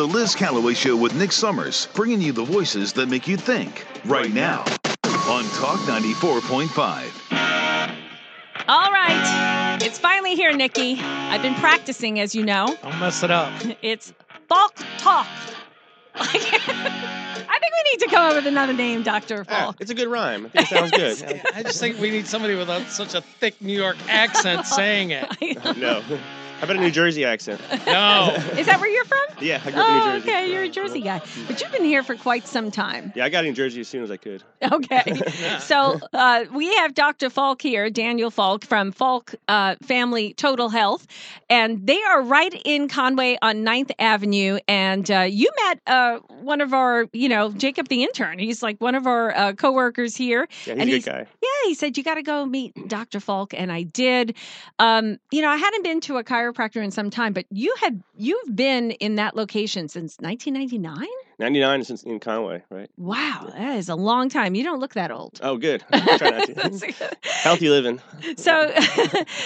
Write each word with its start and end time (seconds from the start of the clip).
The 0.00 0.06
Liz 0.06 0.34
Calloway 0.34 0.72
Show 0.72 0.96
with 0.96 1.14
Nick 1.14 1.30
Summers, 1.30 1.88
bringing 1.92 2.22
you 2.22 2.32
the 2.32 2.42
voices 2.42 2.94
that 2.94 3.10
make 3.10 3.28
you 3.28 3.36
think 3.36 3.84
right 4.06 4.32
now 4.32 4.60
on 5.28 5.44
Talk 5.58 5.78
94.5. 5.80 7.92
All 8.66 8.90
right. 8.90 9.78
It's 9.82 9.98
finally 9.98 10.34
here, 10.36 10.56
Nikki. 10.56 10.98
I've 11.02 11.42
been 11.42 11.54
practicing, 11.56 12.18
as 12.18 12.34
you 12.34 12.46
know. 12.46 12.78
Don't 12.82 12.98
mess 12.98 13.22
it 13.22 13.30
up. 13.30 13.52
It's 13.82 14.14
Falk 14.48 14.74
Talk. 14.96 15.26
I 16.14 16.26
think 16.26 16.64
we 16.64 17.92
need 17.92 18.00
to 18.00 18.08
come 18.08 18.30
up 18.30 18.36
with 18.36 18.46
another 18.46 18.72
name, 18.72 19.02
Dr. 19.02 19.44
Yeah, 19.46 19.64
Falk. 19.66 19.82
it's 19.82 19.90
a 19.90 19.94
good 19.94 20.08
rhyme. 20.08 20.46
I 20.46 20.48
think 20.48 20.72
it 20.72 20.74
sounds 20.74 20.90
good. 20.92 21.20
Yeah. 21.36 21.42
I 21.54 21.62
just 21.62 21.78
think 21.78 22.00
we 22.00 22.10
need 22.10 22.26
somebody 22.26 22.54
with 22.54 22.70
a, 22.70 22.82
such 22.86 23.14
a 23.14 23.20
thick 23.20 23.60
New 23.60 23.76
York 23.76 23.98
accent 24.08 24.64
saying 24.64 25.10
it. 25.10 25.26
no. 25.76 26.02
How 26.60 26.64
about 26.64 26.76
a 26.76 26.80
New 26.80 26.90
Jersey 26.90 27.24
accent? 27.24 27.58
No. 27.86 28.34
Is 28.58 28.66
that 28.66 28.78
where 28.80 28.88
you're 28.90 29.06
from? 29.06 29.18
Yeah, 29.40 29.62
I 29.64 29.70
grew 29.70 29.80
up 29.80 29.88
in 29.88 29.94
New 29.94 30.00
Oh, 30.00 30.18
Jersey. 30.18 30.28
okay. 30.30 30.52
You're 30.52 30.62
a 30.64 30.68
Jersey 30.68 31.00
guy. 31.00 31.22
But 31.46 31.58
you've 31.60 31.72
been 31.72 31.84
here 31.84 32.02
for 32.02 32.16
quite 32.16 32.46
some 32.46 32.70
time. 32.70 33.12
Yeah, 33.16 33.24
I 33.24 33.30
got 33.30 33.46
in 33.46 33.54
Jersey 33.54 33.80
as 33.80 33.88
soon 33.88 34.02
as 34.02 34.10
I 34.10 34.18
could. 34.18 34.42
Okay. 34.62 35.18
so 35.60 35.98
uh, 36.12 36.44
we 36.52 36.72
have 36.76 36.92
Dr. 36.94 37.30
Falk 37.30 37.62
here, 37.62 37.88
Daniel 37.88 38.30
Falk 38.30 38.66
from 38.66 38.92
Falk 38.92 39.34
uh, 39.48 39.76
Family 39.82 40.34
Total 40.34 40.68
Health. 40.68 41.06
And 41.48 41.86
they 41.86 42.00
are 42.02 42.20
right 42.22 42.52
in 42.66 42.88
Conway 42.88 43.38
on 43.40 43.64
9th 43.64 43.92
Avenue. 43.98 44.58
And 44.68 45.10
uh, 45.10 45.20
you 45.20 45.50
met 45.66 45.80
uh, 45.86 46.18
one 46.42 46.60
of 46.60 46.74
our, 46.74 47.06
you 47.14 47.30
know, 47.30 47.52
Jacob 47.52 47.88
the 47.88 48.02
intern. 48.02 48.38
He's 48.38 48.62
like 48.62 48.78
one 48.82 48.94
of 48.94 49.06
our 49.06 49.34
uh, 49.34 49.52
coworkers 49.54 50.14
here. 50.14 50.46
Yeah, 50.50 50.56
he's 50.56 50.68
And 50.74 50.80
a 50.82 50.84
good 50.84 50.92
he's- 50.92 51.04
guy. 51.06 51.26
Yeah, 51.42 51.68
he 51.68 51.74
said 51.74 51.96
you 51.96 52.04
got 52.04 52.14
to 52.16 52.22
go 52.22 52.44
meet 52.44 52.74
Dr. 52.88 53.18
Falk, 53.20 53.54
and 53.54 53.72
I 53.72 53.82
did. 53.82 54.36
Um, 54.78 55.18
you 55.30 55.40
know, 55.42 55.48
I 55.48 55.56
hadn't 55.56 55.82
been 55.84 56.00
to 56.02 56.16
a 56.18 56.24
chiropractor 56.24 56.49
in 56.82 56.90
some 56.90 57.10
time, 57.10 57.32
but 57.32 57.46
you 57.50 57.74
had 57.80 58.02
you've 58.16 58.54
been 58.54 58.92
in 58.92 59.16
that 59.16 59.36
location 59.36 59.88
since 59.88 60.16
1999. 60.20 61.06
99 61.38 61.84
since 61.84 62.02
in 62.02 62.20
Conway, 62.20 62.62
right? 62.70 62.90
Wow, 62.98 63.50
that 63.54 63.76
is 63.76 63.88
a 63.88 63.94
long 63.94 64.28
time. 64.28 64.54
You 64.54 64.62
don't 64.62 64.78
look 64.78 64.94
that 64.94 65.10
old. 65.10 65.40
Oh, 65.42 65.56
good. 65.56 65.82
Healthy 67.22 67.68
living. 67.70 68.00
so, 68.36 68.72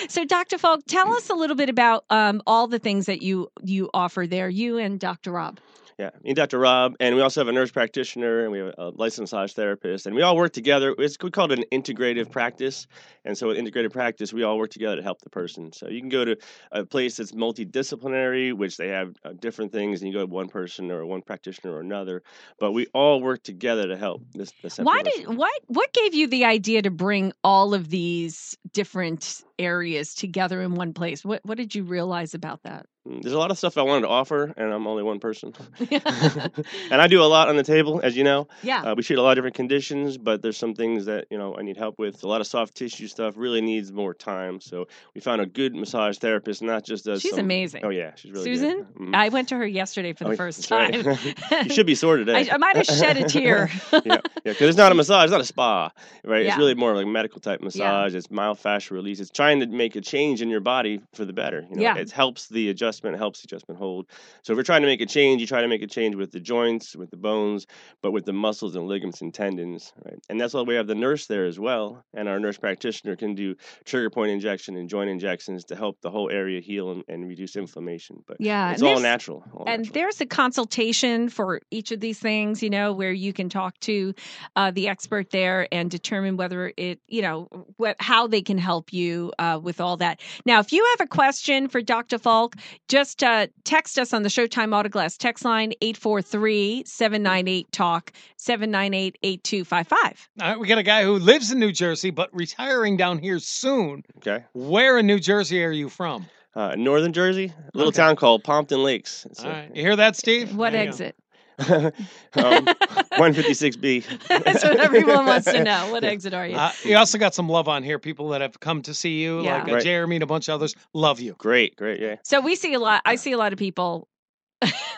so 0.08 0.25
Dr. 0.25 0.58
Falk, 0.58 0.80
tell 0.86 1.12
us 1.12 1.30
a 1.30 1.34
little 1.34 1.56
bit 1.56 1.69
about 1.69 2.05
um, 2.10 2.42
all 2.47 2.66
the 2.66 2.80
things 2.80 3.06
that 3.06 3.22
you 3.22 3.48
you 3.62 3.91
offer 3.94 4.27
there. 4.27 4.48
You 4.48 4.78
and 4.78 4.98
Dr. 4.98 5.30
Rob. 5.30 5.60
Yeah, 5.98 6.11
me 6.23 6.31
and 6.31 6.37
Dr. 6.37 6.59
Rob, 6.59 6.97
and 6.98 7.14
we 7.14 7.20
also 7.20 7.41
have 7.41 7.47
a 7.47 7.53
nurse 7.53 7.70
practitioner, 7.70 8.42
and 8.42 8.50
we 8.50 8.59
have 8.59 8.75
a 8.78 8.89
licensed 8.91 9.33
massage 9.33 9.53
therapist, 9.53 10.06
and 10.06 10.14
we 10.14 10.23
all 10.23 10.37
work 10.37 10.53
together. 10.53 10.95
It's 10.98 11.17
we 11.23 11.31
call 11.31 11.53
it 11.53 11.59
an 11.59 11.64
integrative 11.73 12.31
practice, 12.33 12.89
and 13.25 13.39
so 13.39 13.48
with 13.48 13.59
integrative 13.59 13.92
practice, 13.92 14.33
we 14.33 14.42
all 14.42 14.59
work 14.59 14.70
together 14.70 14.97
to 14.97 15.03
help 15.03 15.22
the 15.22 15.31
person. 15.31 15.72
So 15.72 15.89
you 15.89 16.00
can 16.00 16.09
go 16.09 16.25
to 16.25 16.37
a 16.72 16.84
place 16.84 17.19
that's 17.19 17.31
multidisciplinary, 17.31 18.53
which 18.53 18.77
they 18.77 18.89
have 18.89 19.15
uh, 19.25 19.34
different 19.39 19.70
things, 19.70 20.03
and 20.03 20.09
you 20.09 20.19
go 20.19 20.27
to 20.27 20.33
one 20.33 20.48
person 20.48 20.91
or 20.91 21.06
one 21.06 21.22
practitioner 21.22 21.75
or 21.75 21.81
another, 21.81 22.22
but 22.59 22.72
we 22.72 22.87
all 22.89 23.20
work 23.20 23.45
together 23.45 23.87
to 23.87 23.97
help 23.97 24.22
this. 24.33 24.53
this 24.62 24.78
Why 24.78 25.00
did 25.03 25.37
what 25.37 25.53
what 25.69 25.92
gave 25.92 26.15
you 26.15 26.27
the 26.27 26.45
idea 26.45 26.83
to 26.83 26.91
bring 26.91 27.33
all 27.45 27.72
of 27.72 27.91
these 27.91 28.59
different 28.72 29.45
areas 29.61 30.15
together 30.15 30.61
in 30.61 30.75
one 30.75 30.92
place? 30.92 31.25
What 31.25 31.45
what 31.45 31.56
did 31.56 31.75
you 31.75 31.84
realize 31.84 32.34
about 32.34 32.65
that? 32.65 32.87
Mm, 33.06 33.22
There's 33.22 33.34
a 33.34 33.38
lot 33.38 33.50
of 33.50 33.58
stuff 33.58 33.77
I 33.77 33.83
wanted 33.83 34.02
to 34.02 34.08
offer, 34.08 34.55
and 34.56 34.72
I'm 34.72 34.86
only 34.86 35.02
one 35.02 35.20
person. 35.20 35.52
and 35.91 37.00
I 37.02 37.06
do 37.06 37.22
a 37.22 37.24
lot 37.27 37.48
on 37.48 37.56
the 37.56 37.62
table, 37.62 38.00
as 38.02 38.16
you 38.16 38.24
know. 38.24 38.48
yeah. 38.62 38.83
Uh, 38.83 38.94
we 38.94 39.02
treat 39.02 39.19
a 39.19 39.22
lot 39.22 39.33
of 39.33 39.36
different 39.36 39.56
conditions, 39.56 40.16
but 40.16 40.41
there's 40.42 40.56
some 40.56 40.74
things 40.74 41.05
that 41.05 41.27
you 41.30 41.36
know 41.38 41.55
I 41.56 41.62
need 41.62 41.77
help 41.77 41.98
with. 41.98 42.22
A 42.25 42.28
lot 42.28 42.41
of 42.41 42.47
soft 42.47 42.75
tissue 42.75 43.06
stuff 43.06 43.34
really 43.36 43.60
needs 43.60 43.92
more 43.92 44.14
time. 44.14 44.60
So 44.60 44.88
we 45.14 45.20
found 45.20 45.42
a 45.42 45.47
good 45.47 45.75
massage 45.75 46.19
therapist, 46.19 46.62
not 46.62 46.84
just 46.84 47.05
does. 47.05 47.20
She's 47.20 47.32
some- 47.32 47.41
amazing. 47.41 47.84
Oh 47.84 47.91
yeah, 47.91 48.12
she's 48.16 48.32
really 48.32 48.44
Susan, 48.44 48.86
Good. 48.97 49.08
Mhm. 49.08 49.14
I 49.14 49.28
went 49.28 49.48
to 49.50 49.56
her 49.56 49.66
yesterday 49.66 50.12
for 50.14 50.25
the 50.25 50.30
Oh, 50.30 50.36
first 50.36 50.66
time. 50.69 51.02
right. 51.02 51.36
you 51.66 51.70
should 51.75 51.86
be 51.86 51.94
sore 51.94 52.16
today. 52.16 52.48
I, 52.50 52.55
I 52.55 52.56
might 52.56 52.77
have 52.77 52.86
shed 52.86 53.19
a 53.19 53.28
tear. 53.28 53.70
yeah, 53.92 54.00
yeah, 54.05 54.20
because 54.44 54.69
it's 54.69 54.78
not 54.78 54.92
a 54.92 54.94
massage, 54.94 55.25
it's 55.25 55.32
not 55.32 55.41
a 55.41 55.44
spa, 55.44 55.91
right? 56.25 56.42
Yeah. 56.44 56.48
It's 56.52 56.58
really 56.58 56.75
more 56.75 56.94
like 56.94 57.06
medical 57.06 57.41
type 57.41 57.60
massage. 57.60 58.12
Yeah. 58.12 58.19
It's 58.19 58.28
myofascial 58.28 58.92
release. 58.92 59.21
It's 59.21 59.31
trying 59.31 59.60
to 59.60 59.66
make 59.66 59.94
a 59.97 60.00
change 60.00 60.41
in 60.41 60.48
your 60.48 60.60
body 60.60 61.00
for 61.12 61.25
the 61.26 61.32
better. 61.34 61.66
You 61.71 61.76
know? 61.76 61.82
Yeah. 61.82 61.97
it 61.98 62.10
helps 62.10 62.48
the 62.48 62.71
adjustment, 62.71 62.94
helps 63.03 63.41
the 63.41 63.47
adjustment 63.47 63.78
hold. 63.78 64.06
So 64.43 64.53
if 64.53 64.56
we're 64.56 64.62
trying 64.62 64.82
to 64.82 64.87
make 64.88 65.00
a 65.00 65.06
change, 65.06 65.41
you 65.41 65.47
try 65.47 65.62
to 65.62 65.69
make 65.69 65.82
a 65.82 65.87
change 65.87 66.15
with 66.15 66.32
the 66.32 66.41
joints, 66.41 66.94
with 66.97 67.10
the 67.10 67.16
bones, 67.16 67.66
but 68.03 68.12
with 68.12 68.25
the 68.25 68.32
muscles 68.32 68.77
and 68.77 68.87
ligaments 68.87 69.21
and 69.21 69.32
tendons, 69.32 69.93
right? 70.05 70.19
And 70.28 70.41
that's 70.41 70.55
why 70.55 70.62
we 70.62 70.75
have 70.75 70.87
the 70.87 70.94
nurse 70.94 71.27
there 71.27 71.47
as 71.47 71.59
well, 71.59 72.04
and 72.15 72.28
our 72.28 72.38
nurse 72.38 72.59
practitioner 72.59 73.16
can 73.16 73.34
do 73.34 73.54
trigger 73.84 74.10
point 74.10 74.31
injection 74.31 74.77
and 74.77 74.88
joint 74.88 75.10
injections 75.10 75.65
to 75.66 75.77
help 75.77 76.00
the 76.00 76.10
whole 76.10 76.31
area 76.31 76.60
heal 76.60 76.91
and, 76.91 77.04
and 77.09 77.28
reduce 77.28 77.56
inflammation. 77.56 78.22
But 78.27 78.38
Yeah, 78.41 78.72
it's 78.72 78.83
all 78.83 79.00
natural. 79.00 79.44
all 79.53 79.65
and 79.66 79.83
natural. 79.83 79.94
there's 79.94 80.21
a 80.21 80.27
consultation 80.27 81.28
for 81.28 81.60
each 81.71 81.93
of 81.93 82.00
these 82.00 82.19
things, 82.19 82.62
you 82.62 82.71
know, 82.71 82.93
where 82.93 83.12
you 83.12 83.33
can 83.33 83.49
talk 83.49 83.78
to 83.81 84.15
uh, 84.56 84.71
the 84.71 84.88
expert 84.88 85.31
there 85.31 85.69
and 85.72 85.91
determine 85.91 86.37
whether 86.37 86.72
it, 86.77 87.00
you 87.09 87.22
know, 87.22 87.49
what 87.77 87.97
how 87.99 88.27
they 88.27 88.43
can 88.43 88.59
help 88.59 88.93
you 88.93 89.33
uh, 89.38 89.59
with 89.62 89.81
all 89.81 89.97
that. 89.97 90.21
Now, 90.44 90.60
if 90.60 90.72
you 90.72 90.84
have 90.97 91.06
a 91.06 91.09
question 91.09 91.69
for 91.69 91.81
Dr. 91.81 92.19
Falk, 92.19 92.56
just 92.89 93.22
uh, 93.22 93.47
text 93.65 93.99
us 93.99 94.12
on 94.12 94.22
the 94.22 94.28
Showtime 94.28 94.71
Autoglass 94.71 95.17
text 95.19 95.45
line 95.45 95.72
843-798-TALK, 95.83 98.12
798-8255. 98.39 99.93
All 100.41 100.49
right, 100.49 100.59
we 100.59 100.67
got 100.69 100.78
a 100.78 100.83
guy 100.83 101.03
who 101.05 101.19
lives 101.19 101.50
in 101.53 101.59
New 101.59 101.72
Jersey 101.72 102.11
but 102.11 102.31
retiring 102.34 102.97
down 102.97 103.19
here 103.19 103.39
soon. 103.39 104.03
okay. 104.19 104.45
Where 104.53 104.99
in 104.99 105.06
New 105.06 105.21
Jersey 105.21 105.62
are 105.65 105.71
you 105.72 105.89
from? 105.89 106.27
Uh, 106.55 106.75
Northern 106.77 107.12
Jersey, 107.12 107.47
a 107.47 107.77
little 107.77 107.89
Okay. 107.89 107.97
town 107.97 108.17
called 108.17 108.45
Pompton 108.45 108.83
Lakes. 108.83 109.27
It's 109.28 109.43
All 109.45 109.51
a- 109.51 109.55
right, 109.55 109.71
you 109.75 109.83
hear 109.83 109.97
that, 109.97 110.16
Steve? 110.16 110.55
What 110.55 110.72
There 110.72 110.84
you 110.84 110.93
go. 110.93 111.11
Exit? 111.59 111.94
um, 112.34 112.66
156B. 113.15 114.04
That's 114.28 114.65
what 114.65 114.78
everyone 114.81 115.26
wants 115.26 115.47
to 115.50 115.62
know. 115.62 115.91
What 115.92 116.04
exit 116.15 116.34
are 116.34 116.47
you? 116.47 116.56
Uh, 116.56 116.72
you 116.84 116.97
also 116.97 117.19
got 117.19 117.34
some 117.34 117.48
love 117.48 117.69
on 117.69 117.82
here. 117.82 117.98
People 117.98 118.28
that 118.31 118.41
have 118.41 118.59
come 118.60 118.82
to 118.82 118.94
see 118.94 119.20
you, 119.22 119.42
Yeah. 119.42 119.59
like 119.59 119.69
uh, 119.69 119.75
Right. 119.75 119.82
Jeremy 119.84 120.16
and 120.16 120.22
a 120.22 120.26
bunch 120.26 120.48
of 120.48 120.54
others, 120.54 120.75
love 120.92 121.20
you. 121.20 121.34
Great, 121.38 121.76
great, 121.76 122.00
yeah. 122.00 122.16
So 122.25 122.41
we 122.41 122.54
see 122.56 122.75
a 122.75 122.78
lot. 122.78 123.03
I 123.04 123.16
see 123.16 123.32
a 123.32 123.38
lot 123.38 123.53
of 123.53 123.59
people 123.59 124.09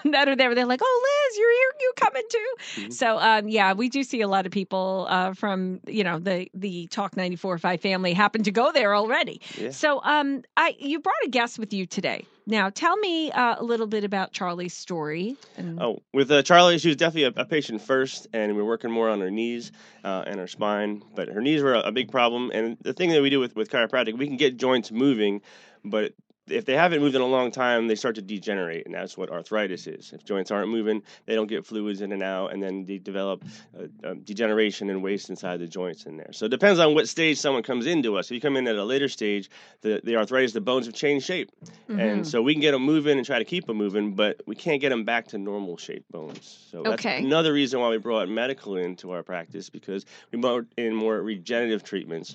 that 0.04 0.28
are 0.28 0.36
there. 0.36 0.54
They're 0.54 0.66
like, 0.66 0.80
"Oh, 0.82 1.28
Liz, 1.28 1.38
you're 1.38 1.52
here. 1.52 1.72
You 1.80 1.92
coming 1.96 2.22
too?" 2.30 2.82
Mhm. 2.82 2.92
So, 2.92 3.18
um, 3.18 3.48
yeah, 3.48 3.72
we 3.72 3.88
do 3.88 4.02
see 4.04 4.20
a 4.20 4.28
lot 4.28 4.46
of 4.46 4.52
people 4.52 5.06
uh, 5.10 5.32
from 5.34 5.80
you 5.88 6.04
know 6.04 6.18
the 6.18 6.48
the 6.54 6.86
Talk 6.88 7.16
ninety 7.16 7.36
four 7.36 7.58
five 7.58 7.80
family 7.80 8.12
happen 8.12 8.42
to 8.44 8.52
go 8.52 8.70
there 8.70 8.94
already. 8.94 9.40
Yeah. 9.58 9.70
So, 9.70 10.00
um, 10.04 10.42
I 10.56 10.74
you 10.78 11.00
brought 11.00 11.16
a 11.24 11.28
guest 11.28 11.58
with 11.58 11.72
you 11.72 11.86
today. 11.86 12.26
Now, 12.48 12.70
tell 12.70 12.96
me 12.96 13.32
uh, 13.32 13.56
a 13.58 13.64
little 13.64 13.88
bit 13.88 14.04
about 14.04 14.32
Charlie's 14.32 14.74
story. 14.74 15.36
And, 15.56 15.80
Oh, 15.80 16.02
with 16.12 16.30
uh, 16.30 16.42
Charlie, 16.42 16.78
she 16.78 16.88
was 16.88 16.96
definitely 16.96 17.24
a, 17.36 17.42
a 17.42 17.44
patient 17.44 17.82
first, 17.82 18.28
and 18.32 18.54
we 18.54 18.62
are 18.62 18.64
working 18.64 18.90
more 18.90 19.08
on 19.08 19.20
her 19.20 19.32
knees 19.32 19.72
uh, 20.04 20.22
and 20.26 20.38
her 20.38 20.46
spine. 20.46 21.02
But 21.16 21.28
her 21.28 21.40
knees 21.40 21.62
were 21.62 21.74
a, 21.74 21.80
a 21.80 21.92
big 21.92 22.10
problem. 22.10 22.52
And 22.54 22.76
the 22.80 22.92
thing 22.92 23.10
that 23.10 23.20
we 23.20 23.30
do 23.30 23.40
with, 23.40 23.56
with 23.56 23.68
chiropractic, 23.68 24.16
we 24.16 24.28
can 24.28 24.36
get 24.36 24.58
joints 24.58 24.92
moving, 24.92 25.42
but 25.84 26.12
if 26.48 26.64
they 26.64 26.74
haven't 26.76 27.00
moved 27.00 27.14
in 27.14 27.20
a 27.20 27.26
long 27.26 27.50
time, 27.50 27.88
they 27.88 27.94
start 27.94 28.14
to 28.16 28.22
degenerate, 28.22 28.86
and 28.86 28.94
that's 28.94 29.16
what 29.16 29.30
arthritis 29.30 29.86
is. 29.86 30.12
If 30.12 30.24
joints 30.24 30.50
aren't 30.50 30.68
moving, 30.70 31.02
they 31.26 31.34
don't 31.34 31.46
get 31.48 31.66
fluids 31.66 32.00
in 32.00 32.12
and 32.12 32.22
out, 32.22 32.52
and 32.52 32.62
then 32.62 32.84
they 32.84 32.98
develop 32.98 33.44
uh, 33.78 34.08
um, 34.08 34.20
degeneration 34.20 34.90
and 34.90 35.02
waste 35.02 35.30
inside 35.30 35.58
the 35.60 35.66
joints 35.66 36.06
in 36.06 36.16
there. 36.16 36.32
So 36.32 36.46
it 36.46 36.50
depends 36.50 36.78
on 36.78 36.94
what 36.94 37.08
stage 37.08 37.38
someone 37.38 37.62
comes 37.62 37.86
into 37.86 38.16
us. 38.16 38.26
If 38.26 38.32
you 38.36 38.40
come 38.40 38.56
in 38.56 38.66
at 38.68 38.76
a 38.76 38.84
later 38.84 39.08
stage, 39.08 39.50
the, 39.80 40.00
the 40.04 40.16
arthritis, 40.16 40.52
the 40.52 40.60
bones 40.60 40.86
have 40.86 40.94
changed 40.94 41.26
shape. 41.26 41.50
Mhm. 41.88 41.98
And 42.00 42.26
so 42.26 42.42
we 42.42 42.54
can 42.54 42.60
get 42.60 42.72
them 42.72 42.82
moving 42.82 43.16
and 43.16 43.26
try 43.26 43.38
to 43.38 43.44
keep 43.44 43.66
them 43.66 43.76
moving, 43.76 44.14
but 44.14 44.40
we 44.46 44.54
can't 44.54 44.80
get 44.80 44.90
them 44.90 45.04
back 45.04 45.28
to 45.28 45.38
normal 45.38 45.76
shape 45.76 46.04
bones. 46.10 46.68
So 46.70 46.82
that's 46.82 47.04
Okay. 47.04 47.18
another 47.18 47.52
reason 47.52 47.80
why 47.80 47.88
we 47.90 47.98
brought 47.98 48.28
medical 48.28 48.76
into 48.76 49.10
our 49.10 49.22
practice 49.22 49.68
because 49.70 50.04
we 50.32 50.38
brought 50.38 50.66
in 50.76 50.94
more 50.94 51.20
regenerative 51.22 51.82
treatments. 51.82 52.34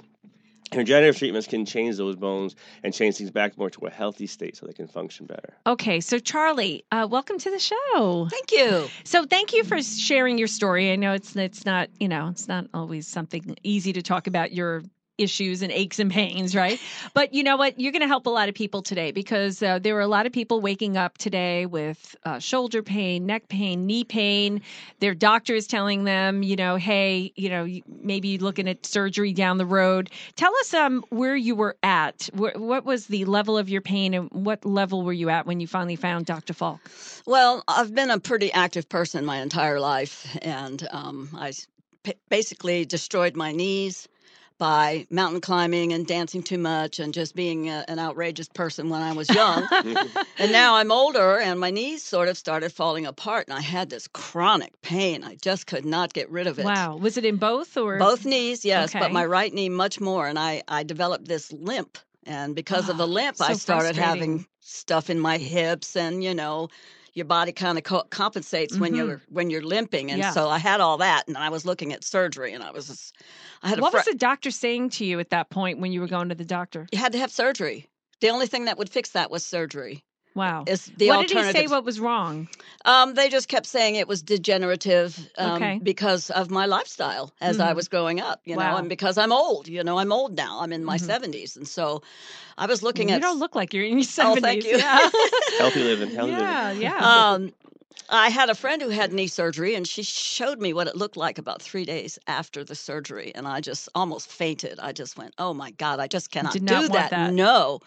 And 0.71 0.77
Regenerative 0.79 1.17
treatments 1.17 1.47
can 1.47 1.65
change 1.65 1.97
those 1.97 2.15
bones 2.15 2.55
and 2.81 2.93
change 2.93 3.17
things 3.17 3.29
back 3.29 3.57
more 3.57 3.69
to 3.71 3.87
a 3.87 3.89
healthy 3.89 4.25
state 4.25 4.55
so 4.55 4.65
they 4.65 4.71
can 4.73 4.87
function 4.87 5.25
better. 5.25 5.53
okay, 5.67 5.99
so 5.99 6.17
Charlie, 6.17 6.85
uh, 6.91 7.07
welcome 7.11 7.37
to 7.39 7.51
the 7.51 7.59
show. 7.59 8.27
Thank 8.31 8.51
you. 8.53 8.87
So 9.03 9.25
thank 9.25 9.53
you 9.53 9.65
for 9.65 9.81
sharing 9.83 10.37
your 10.37 10.47
story. 10.47 10.91
I 10.91 10.95
know 10.95 11.11
it's 11.13 11.35
it's 11.35 11.65
not 11.65 11.89
you 11.99 12.07
know 12.07 12.29
it's 12.29 12.47
not 12.47 12.67
always 12.73 13.05
something 13.05 13.55
easy 13.63 13.91
to 13.93 14.01
talk 14.01 14.27
about 14.27 14.53
your 14.53 14.83
issues 15.21 15.61
and 15.61 15.71
aches 15.71 15.99
and 15.99 16.11
pains, 16.11 16.55
right? 16.55 16.79
But 17.13 17.33
you 17.33 17.43
know 17.43 17.57
what? 17.57 17.79
You're 17.79 17.91
going 17.91 18.01
to 18.01 18.07
help 18.07 18.25
a 18.25 18.29
lot 18.29 18.49
of 18.49 18.55
people 18.55 18.81
today 18.81 19.11
because 19.11 19.61
uh, 19.61 19.79
there 19.79 19.95
were 19.95 20.01
a 20.01 20.07
lot 20.07 20.25
of 20.25 20.31
people 20.31 20.61
waking 20.61 20.97
up 20.97 21.17
today 21.17 21.65
with 21.65 22.15
uh, 22.25 22.39
shoulder 22.39 22.81
pain, 22.81 23.25
neck 23.25 23.47
pain, 23.47 23.85
knee 23.85 24.03
pain. 24.03 24.61
Their 24.99 25.13
doctor 25.13 25.53
is 25.53 25.67
telling 25.67 26.03
them, 26.03 26.43
you 26.43 26.55
know, 26.55 26.75
hey, 26.75 27.31
you 27.35 27.49
know, 27.49 27.67
maybe 28.01 28.37
looking 28.37 28.67
at 28.67 28.85
surgery 28.85 29.33
down 29.33 29.57
the 29.57 29.65
road. 29.65 30.09
Tell 30.35 30.55
us 30.57 30.73
um, 30.73 31.03
where 31.09 31.35
you 31.35 31.55
were 31.55 31.77
at. 31.83 32.29
Wh- 32.33 32.55
what 32.55 32.85
was 32.85 33.07
the 33.07 33.25
level 33.25 33.57
of 33.57 33.69
your 33.69 33.81
pain 33.81 34.13
and 34.13 34.29
what 34.31 34.65
level 34.65 35.03
were 35.03 35.13
you 35.13 35.29
at 35.29 35.45
when 35.45 35.59
you 35.59 35.67
finally 35.67 35.95
found 35.95 36.25
Dr. 36.25 36.53
Falk? 36.53 36.79
Well, 37.25 37.63
I've 37.67 37.93
been 37.93 38.09
a 38.09 38.19
pretty 38.19 38.51
active 38.51 38.89
person 38.89 39.25
my 39.25 39.37
entire 39.37 39.79
life, 39.79 40.37
and 40.41 40.87
um, 40.91 41.29
I 41.35 41.53
basically 42.29 42.85
destroyed 42.85 43.35
my 43.35 43.51
knees, 43.51 44.07
by 44.61 45.07
mountain 45.09 45.41
climbing 45.41 45.91
and 45.91 46.05
dancing 46.05 46.43
too 46.43 46.59
much 46.59 46.99
and 46.99 47.15
just 47.15 47.35
being 47.35 47.67
a, 47.67 47.83
an 47.87 47.97
outrageous 47.97 48.47
person 48.47 48.89
when 48.89 49.01
I 49.01 49.11
was 49.11 49.27
young. 49.27 49.67
and 50.37 50.51
now 50.51 50.75
I'm 50.75 50.91
older 50.91 51.39
and 51.39 51.59
my 51.59 51.71
knees 51.71 52.03
sort 52.03 52.27
of 52.29 52.37
started 52.37 52.71
falling 52.71 53.07
apart 53.07 53.47
and 53.47 53.57
I 53.57 53.61
had 53.61 53.89
this 53.89 54.07
chronic 54.07 54.79
pain. 54.83 55.23
I 55.23 55.33
just 55.33 55.65
could 55.65 55.83
not 55.83 56.13
get 56.13 56.29
rid 56.29 56.45
of 56.45 56.59
it. 56.59 56.65
Wow. 56.65 56.97
Was 56.97 57.17
it 57.17 57.25
in 57.25 57.37
both 57.37 57.75
or 57.75 57.97
Both 57.97 58.23
knees, 58.23 58.63
yes, 58.63 58.93
but 58.93 59.11
my 59.11 59.25
right 59.25 59.51
knee 59.51 59.67
much 59.67 59.99
more. 59.99 60.27
And 60.27 60.37
I, 60.37 60.61
I 60.67 60.83
developed 60.83 61.27
this 61.27 61.51
limp. 61.51 61.97
And 62.27 62.53
because 62.53 62.87
of 62.87 62.97
the 62.97 63.07
Ah, 63.07 63.17
limp, 63.17 63.41
I 63.41 63.53
started 63.53 63.95
having 63.95 64.45
stuff 64.59 65.09
in 65.09 65.19
my 65.19 65.39
hips 65.39 65.95
and, 65.95 66.23
you 66.23 66.35
know, 66.35 66.69
your 67.13 67.25
body 67.25 67.51
kind 67.51 67.77
of 67.77 67.83
co- 67.83 68.03
compensates 68.09 68.77
when 68.77 68.93
Mhm. 68.93 68.97
you're 68.97 69.21
when 69.29 69.49
you're 69.49 69.61
limping 69.63 70.11
and 70.11 70.19
Yeah. 70.19 70.31
so 70.31 70.49
i 70.49 70.57
had 70.57 70.79
all 70.81 70.97
that 70.97 71.27
and 71.27 71.37
i 71.37 71.49
was 71.49 71.65
looking 71.65 71.91
at 71.93 72.03
surgery 72.03 72.53
and 72.53 72.63
i 72.63 72.71
was 72.71 72.87
just, 72.87 73.15
i 73.63 73.69
had 73.69 73.79
a 73.79 73.81
What 73.81 73.91
fr- 73.91 73.97
was 73.97 74.05
the 74.05 74.15
doctor 74.15 74.51
saying 74.51 74.89
to 74.91 75.05
you 75.05 75.19
at 75.19 75.29
that 75.31 75.49
point 75.49 75.79
when 75.79 75.91
you 75.91 76.01
were 76.01 76.07
going 76.07 76.29
to 76.29 76.35
the 76.35 76.45
doctor? 76.45 76.87
you 76.91 76.97
had 76.99 77.11
to 77.13 77.17
have 77.19 77.31
surgery 77.31 77.87
the 78.21 78.29
only 78.29 78.47
thing 78.47 78.65
that 78.65 78.77
would 78.77 78.89
fix 78.89 79.11
that 79.11 79.29
was 79.31 79.43
surgery 79.45 80.03
Wow. 80.35 80.63
is 80.67 80.85
the 80.97 81.07
what 81.09 81.27
did 81.27 81.37
he 81.37 81.43
say 81.51 81.67
what 81.67 81.83
was 81.83 81.99
wrong? 81.99 82.47
um, 82.85 83.13
they 83.15 83.29
just 83.29 83.47
kept 83.47 83.65
saying 83.65 83.95
it 83.95 84.07
was 84.07 84.21
degenerative 84.21 85.17
um, 85.37 85.55
Okay. 85.55 85.79
because 85.83 86.29
of 86.31 86.49
my 86.49 86.65
lifestyle 86.65 87.31
as 87.41 87.59
I 87.59 87.71
Mhm. 87.71 87.75
was 87.75 87.87
growing 87.87 88.19
up, 88.19 88.41
you 88.45 88.55
know, 88.55 88.75
and 88.77 88.89
because 88.89 89.17
I'm 89.17 89.31
old, 89.31 89.67
you 89.67 89.83
know, 89.83 89.97
I'm 89.99 90.11
old 90.11 90.35
now. 90.35 90.59
I'm 90.61 90.71
in 90.73 90.83
my 90.83 90.97
Mhm. 90.97 91.05
70s. 91.05 91.57
And 91.57 91.67
so 91.67 92.01
I 92.57 92.65
was 92.65 92.81
looking 92.81 93.09
you 93.09 93.15
at. 93.15 93.17
You 93.17 93.21
don't 93.21 93.39
look 93.39 93.55
like 93.55 93.73
you're 93.73 93.83
in 93.85 93.99
your 93.99 94.03
70s. 94.03 94.21
Oh, 94.25 94.35
thank 94.35 94.63
you. 94.65 94.77
Yeah. 94.77 95.09
Healthy 95.59 95.83
living. 95.83 96.09
Healthy 96.15 96.31
living. 96.31 96.47
yeah, 96.47 96.71
yeah. 96.71 97.33
um, 97.33 97.51
I 98.09 98.29
had 98.29 98.49
a 98.49 98.55
friend 98.55 98.81
who 98.81 98.89
had 98.89 99.13
knee 99.13 99.27
surgery, 99.27 99.75
and 99.75 99.87
she 99.87 100.03
showed 100.03 100.59
me 100.59 100.73
what 100.73 100.87
it 100.87 100.95
looked 100.97 101.17
like 101.17 101.37
about 101.37 101.61
three 101.61 101.85
days 101.85 102.19
after 102.27 102.63
the 102.63 102.75
surgery, 102.75 103.31
and 103.35 103.47
I 103.47 103.61
just 103.61 103.87
almost 103.95 104.27
fainted. 104.29 104.79
I 104.79 104.91
just 104.91 105.17
went, 105.17 105.33
"Oh 105.37 105.53
my 105.53 105.71
God, 105.71 105.99
I 105.99 106.07
just 106.07 106.29
cannot 106.31 106.53
Did 106.53 106.65
do 106.65 106.75
not 106.75 106.89
want 106.89 107.09
that. 107.11 107.31
No." 107.33 107.79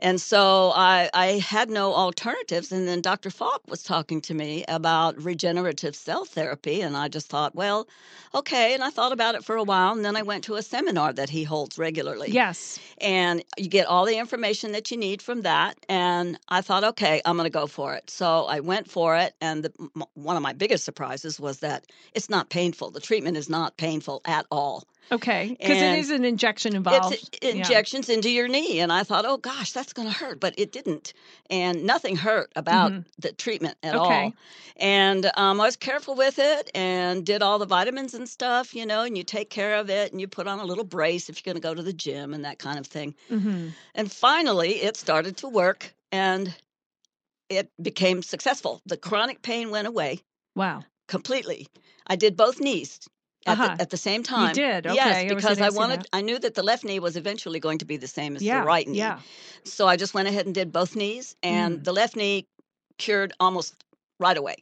And 0.00 0.20
so 0.20 0.72
I, 0.74 1.10
I 1.14 1.26
had 1.38 1.70
no 1.70 1.94
alternatives. 1.94 2.72
And 2.72 2.88
then 2.88 3.00
Dr. 3.00 3.30
Falk 3.30 3.62
was 3.68 3.82
talking 3.82 4.20
to 4.22 4.34
me 4.34 4.64
about 4.68 5.22
regenerative 5.22 5.94
cell 5.96 6.24
therapy. 6.24 6.80
And 6.80 6.96
I 6.96 7.08
just 7.08 7.28
thought, 7.28 7.54
well, 7.54 7.88
okay. 8.34 8.74
And 8.74 8.82
I 8.82 8.90
thought 8.90 9.12
about 9.12 9.34
it 9.34 9.44
for 9.44 9.56
a 9.56 9.64
while. 9.64 9.92
And 9.92 10.04
then 10.04 10.16
I 10.16 10.22
went 10.22 10.44
to 10.44 10.54
a 10.54 10.62
seminar 10.62 11.12
that 11.12 11.30
he 11.30 11.44
holds 11.44 11.78
regularly 11.78 12.30
yes. 12.30 12.78
and 13.00 13.42
you 13.56 13.68
get 13.68 13.86
all 13.86 14.04
the 14.04 14.18
information 14.18 14.72
that 14.72 14.90
you 14.90 14.96
need 14.96 15.20
from 15.22 15.42
that 15.42 15.76
and 15.88 16.38
i 16.48 16.60
thought 16.60 16.84
okay 16.84 17.20
i'm 17.24 17.36
going 17.36 17.44
to 17.46 17.50
go 17.50 17.66
for 17.66 17.94
it 17.94 18.08
so 18.08 18.44
i 18.46 18.60
went 18.60 18.88
for 18.90 19.16
it 19.16 19.34
and 19.40 19.64
the, 19.64 19.72
m- 19.96 20.04
one 20.14 20.36
of 20.36 20.42
my 20.42 20.52
biggest 20.52 20.84
surprises 20.84 21.38
was 21.40 21.60
that 21.60 21.84
it's 22.14 22.30
not 22.30 22.50
painful 22.50 22.90
the 22.90 23.00
treatment 23.00 23.36
is 23.36 23.48
not 23.48 23.76
painful 23.76 24.20
at 24.24 24.46
all 24.50 24.84
Okay. 25.10 25.56
Because 25.58 25.82
it 25.82 25.92
is 25.98 26.10
an 26.10 26.24
injection 26.24 26.74
involved. 26.76 27.12
it's 27.14 27.30
Yeah. 27.42 27.50
injections 27.50 28.08
into 28.08 28.30
your 28.30 28.48
knee 28.48 28.80
and 28.80 28.92
i 28.92 29.02
thought 29.02 29.24
oh 29.26 29.36
gosh 29.36 29.72
that's 29.72 29.92
going 29.92 30.08
to 30.08 30.14
hurt 30.14 30.40
but 30.40 30.54
it 30.56 30.72
didn't 30.72 31.12
and 31.50 31.84
nothing 31.84 32.16
hurt 32.16 32.50
about 32.56 32.92
Mhm. 32.92 33.04
the 33.18 33.32
treatment 33.32 33.76
at 33.82 33.94
Okay. 33.94 34.24
all 34.24 34.34
and 34.76 35.30
um, 35.36 35.60
i 35.60 35.64
was 35.64 35.76
careful 35.76 36.14
with 36.14 36.38
it 36.38 36.70
and 36.74 37.26
did 37.26 37.42
all 37.42 37.58
the 37.58 37.66
vitamins 37.66 38.14
and 38.14 38.28
stuff 38.28 38.74
you 38.74 38.86
know 38.86 39.02
and 39.02 39.16
you 39.18 39.24
take 39.24 39.50
care 39.50 39.76
of 39.76 39.90
it 39.90 40.12
and 40.12 40.20
you 40.20 40.28
put 40.28 40.46
on 40.46 40.58
a 40.60 40.64
little 40.64 40.84
brace 40.84 41.28
if 41.28 41.36
you're 41.44 41.52
going 41.52 41.60
to 41.60 41.66
go 41.68 41.74
to 41.74 41.82
the 41.82 41.92
gym 41.92 42.32
and 42.34 42.44
that 42.44 42.58
kind 42.58 42.78
of 42.78 42.86
thing 42.86 43.14
hmm 43.28 43.68
and 43.94 44.10
finally, 44.10 44.76
it 44.82 44.96
started 44.96 45.36
to 45.38 45.48
work 45.48 45.94
and 46.10 46.54
it 47.50 47.70
became 47.80 48.22
successful. 48.22 48.80
The 48.86 48.96
chronic 48.96 49.42
pain 49.42 49.70
went 49.70 49.86
away 49.86 50.20
Wow. 50.56 50.84
completely. 51.08 51.66
I 52.06 52.16
did 52.16 52.36
both 52.36 52.58
knees 52.60 53.00
at, 53.46 53.52
Uh-huh. 53.58 53.74
the, 53.76 53.82
at 53.82 53.90
the 53.90 53.96
same 53.96 54.22
time. 54.22 54.48
You 54.48 54.54
did? 54.54 54.86
Okay, 54.86 54.94
Yes, 54.94 55.34
because 55.34 55.60
I 55.60 55.70
wanted. 55.70 56.06
I 56.12 56.20
knew 56.20 56.38
that 56.38 56.54
the 56.54 56.62
left 56.62 56.84
knee 56.84 57.00
was 57.00 57.16
eventually 57.16 57.60
going 57.60 57.78
to 57.78 57.84
be 57.84 57.96
the 57.96 58.06
same 58.08 58.36
as 58.36 58.42
Yeah. 58.42 58.60
the 58.60 58.66
right 58.66 58.86
knee. 58.86 58.98
Yeah. 58.98 59.18
So 59.64 59.86
I 59.88 59.96
just 59.96 60.14
went 60.14 60.28
ahead 60.28 60.46
and 60.46 60.54
did 60.54 60.72
both 60.72 60.96
knees, 60.96 61.36
and 61.42 61.80
Mm. 61.80 61.84
the 61.84 61.92
left 61.92 62.16
knee 62.16 62.46
cured 62.98 63.32
almost 63.40 63.74
right 64.18 64.36
away. 64.36 64.56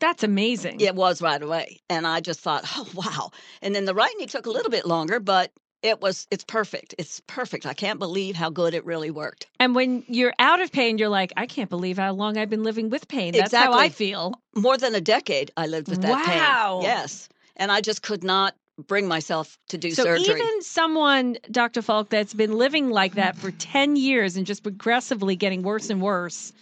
That's 0.00 0.22
amazing. 0.22 0.80
It 0.80 0.94
was 0.94 1.20
right 1.20 1.42
away. 1.42 1.80
And 1.90 2.06
I 2.06 2.20
just 2.20 2.40
thought, 2.40 2.64
oh, 2.76 2.88
wow. 2.94 3.30
And 3.62 3.74
then 3.74 3.84
the 3.84 3.94
right 3.94 4.14
knee 4.18 4.26
took 4.26 4.46
a 4.46 4.50
little 4.50 4.70
bit 4.70 4.86
longer, 4.86 5.18
but 5.18 5.50
it 5.82 6.00
was, 6.00 6.26
it's 6.30 6.44
perfect. 6.44 6.94
It's 6.98 7.20
perfect. 7.26 7.66
I 7.66 7.74
can't 7.74 7.98
believe 7.98 8.36
how 8.36 8.48
good 8.50 8.74
it 8.74 8.84
really 8.84 9.10
worked. 9.10 9.46
And 9.58 9.74
when 9.74 10.04
you're 10.06 10.34
out 10.38 10.60
of 10.60 10.70
pain, 10.72 10.98
you're 10.98 11.08
like, 11.08 11.32
I 11.36 11.46
can't 11.46 11.68
believe 11.70 11.98
how 11.98 12.12
long 12.12 12.36
I've 12.38 12.50
been 12.50 12.62
living 12.62 12.90
with 12.90 13.08
pain. 13.08 13.32
That's 13.32 13.52
how 13.54 13.72
I 13.72 13.88
feel. 13.88 14.34
more 14.54 14.76
than 14.78 14.94
a 14.94 15.00
decade 15.00 15.50
I 15.56 15.66
lived 15.66 15.88
with 15.88 16.00
that 16.02 16.26
pain. 16.26 16.38
Wow. 16.38 16.78
pain. 16.80 16.82
Yes. 16.84 17.28
And 17.58 17.72
I 17.72 17.80
just 17.80 18.02
could 18.02 18.22
not 18.24 18.54
bring 18.86 19.08
myself 19.08 19.58
to 19.68 19.78
do 19.78 19.90
So 19.90 20.04
surgery. 20.04 20.24
even 20.24 20.62
someone, 20.62 21.36
Dr. 21.50 21.82
Falk, 21.82 22.10
that's 22.10 22.34
been 22.34 22.52
living 22.52 22.90
like 22.90 23.14
that 23.14 23.36
for 23.36 23.50
10 23.50 23.96
years 23.96 24.36
and 24.36 24.46
just 24.46 24.62
progressively 24.62 25.34
getting 25.34 25.62
worse 25.62 25.90
and 25.90 26.00
worse, 26.00 26.52